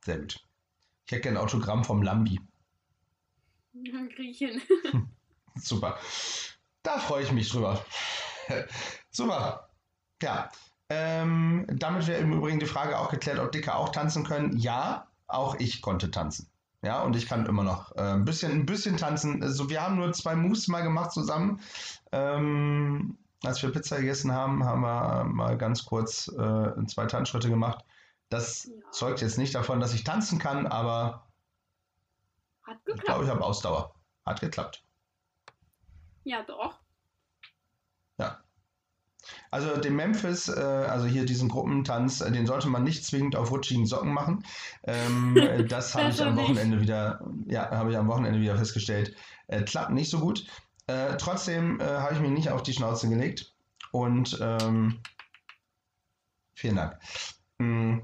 [0.04, 0.40] Sehr gut.
[1.06, 2.42] Ich hätte gerne ein Autogramm vom Lambi.
[3.74, 4.62] Dann krieg ich hin.
[5.56, 5.98] Super.
[6.84, 7.84] Da freue ich mich drüber.
[9.10, 9.70] Super.
[10.22, 10.50] Ja.
[10.90, 14.58] Ähm, damit wäre im Übrigen die Frage auch geklärt, ob Dicke auch tanzen können.
[14.58, 16.50] Ja, auch ich konnte tanzen.
[16.82, 19.44] Ja, und ich kann immer noch äh, ein, bisschen, ein bisschen tanzen.
[19.44, 21.60] Also wir haben nur zwei Moves mal gemacht zusammen.
[22.12, 27.84] Ähm, als wir Pizza gegessen haben, haben wir mal ganz kurz äh, zwei Tanzschritte gemacht.
[28.30, 28.92] Das Ja.
[28.92, 31.28] zeugt jetzt nicht davon, dass ich tanzen kann, aber
[32.64, 33.24] Hat ich glaube, geklappt.
[33.24, 33.96] ich habe Ausdauer.
[34.26, 34.84] Hat geklappt.
[36.24, 36.76] Ja, doch.
[39.52, 43.52] Also den Memphis, äh, also hier diesen Gruppentanz, äh, den sollte man nicht zwingend auf
[43.52, 44.44] rutschigen Socken machen.
[44.84, 46.36] Ähm, äh, das habe ich am.
[46.36, 49.16] Wochenende wieder, ja, habe ich am Wochenende wieder festgestellt.
[49.48, 50.46] Äh, klappt nicht so gut.
[50.88, 53.54] Äh, trotzdem äh, habe ich mich nicht auf die Schnauze gelegt.
[53.92, 55.00] Und ähm,
[56.54, 57.00] vielen Dank.
[57.58, 58.00] Mm,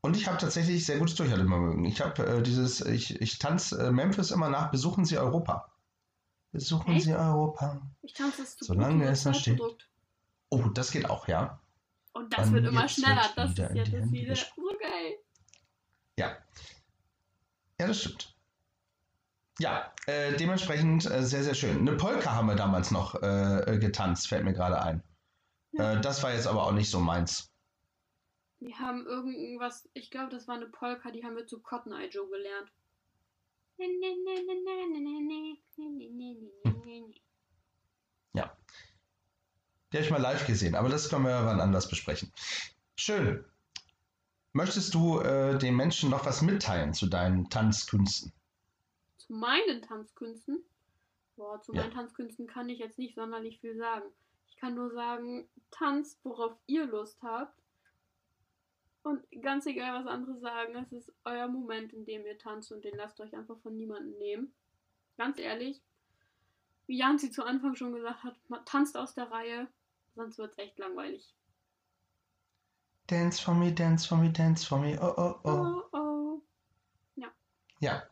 [0.00, 1.84] Und ich habe tatsächlich sehr gutes Durchhaltevermögen.
[1.84, 5.70] Ich habe dieses, ich, ich tanze Memphis immer nach, besuchen Sie Europa.
[6.52, 7.04] Besuchen Echt?
[7.04, 7.80] Sie Europa.
[8.02, 9.58] Ich tanze es zu Solange es noch steht.
[9.58, 9.78] Zeitdruck.
[10.50, 11.60] Oh, das geht auch, ja.
[12.12, 13.22] Und das Dann wird immer schneller.
[13.22, 15.14] wird Das ist ja das Hände wieder so geil.
[16.18, 16.36] Ja.
[17.78, 18.36] Ja, das stimmt.
[19.60, 21.78] Ja, äh, dementsprechend äh, sehr, sehr schön.
[21.78, 25.02] Eine Polka haben wir damals noch äh, äh, getanzt, fällt mir gerade ein.
[25.72, 25.92] Ja.
[25.92, 27.52] Äh, das war jetzt aber auch nicht so meins.
[28.58, 32.08] Wir haben irgendwas, ich glaube, das war eine Polka, die haben wir zu Cotton Eye
[32.08, 32.72] Joe gelernt.
[39.92, 42.32] Die habe ich mal live gesehen, aber das können wir wann anders besprechen.
[42.96, 43.44] Schön.
[44.52, 48.32] Möchtest du äh, den Menschen noch was mitteilen zu deinen Tanzkünsten?
[49.18, 50.62] Zu meinen Tanzkünsten?
[51.36, 51.82] Boah, zu Ja.
[51.82, 54.06] meinen Tanzkünsten kann ich jetzt nicht sonderlich viel sagen.
[54.48, 57.58] Ich kann nur sagen, tanzt, worauf ihr Lust habt.
[59.02, 62.84] Und ganz egal, was andere sagen, es ist euer Moment, in dem ihr tanzt und
[62.84, 64.52] den lasst euch einfach von niemandem nehmen.
[65.16, 65.80] Ganz ehrlich,
[66.86, 68.36] wie Janzi zu Anfang schon gesagt hat,
[68.66, 69.68] tanzt aus der Reihe,
[70.14, 71.34] sonst wird es echt langweilig.
[73.06, 74.98] Dance for me, dance for me, dance for me.
[75.00, 75.50] Oh, oh, oh.
[75.50, 76.42] Oh, oh.
[77.80, 78.02] Ja.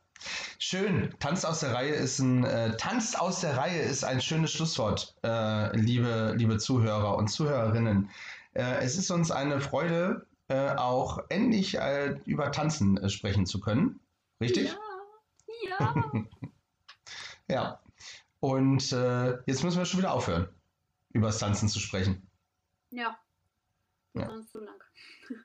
[0.58, 1.14] Schön.
[1.20, 5.14] Tanz aus der Reihe ist ein äh, Tanz aus der Reihe ist ein schönes Schlusswort,
[5.22, 8.10] äh, liebe, liebe Zuhörer und Zuhörerinnen.
[8.54, 13.60] Äh, es ist uns eine Freude, äh, auch endlich äh, über Tanzen äh, sprechen zu
[13.60, 14.00] können.
[14.40, 14.74] Richtig?
[15.68, 16.12] Ja, ja.
[17.50, 17.80] Ja.
[18.40, 18.90] Und
[19.46, 20.48] jetzt müssen wir schon wieder aufhören,
[21.12, 22.28] über das Tanzen zu sprechen.
[22.90, 23.18] ja.
[24.14, 24.26] Ja.
[24.28, 24.74] sonst zu lang.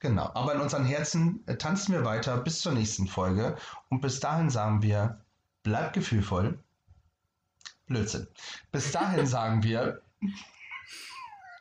[0.00, 0.28] Genau.
[0.34, 3.56] Aber in unseren Herzen äh, tanzen wir weiter bis zur nächsten Folge.
[3.88, 5.24] Und bis dahin sagen wir,
[5.62, 6.58] bleibt gefühlvoll.
[7.86, 8.26] Blödsinn.
[8.72, 10.02] Bis dahin sagen wir.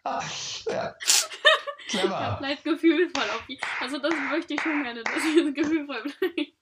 [0.03, 0.21] Ja.
[0.67, 0.95] Ja,
[1.89, 2.37] Clever.
[2.39, 3.29] bleibt gefühlvoll.
[3.35, 6.53] Auf die, also das möchte ich schon gerne, dass ihr gefühlvoll bleibt.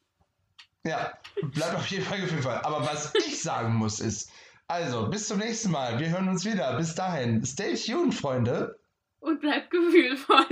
[0.83, 1.13] Ja,
[1.43, 2.55] bleibt auf jeden Fall gefühlvoll.
[2.63, 4.31] Aber was ich sagen muss ist,
[4.69, 5.99] also bis zum nächsten Mal.
[5.99, 6.77] Wir hören uns wieder.
[6.77, 7.43] Bis dahin.
[7.43, 8.79] Stay tuned, Freunde.
[9.19, 10.45] Und bleibt gefühlvoll.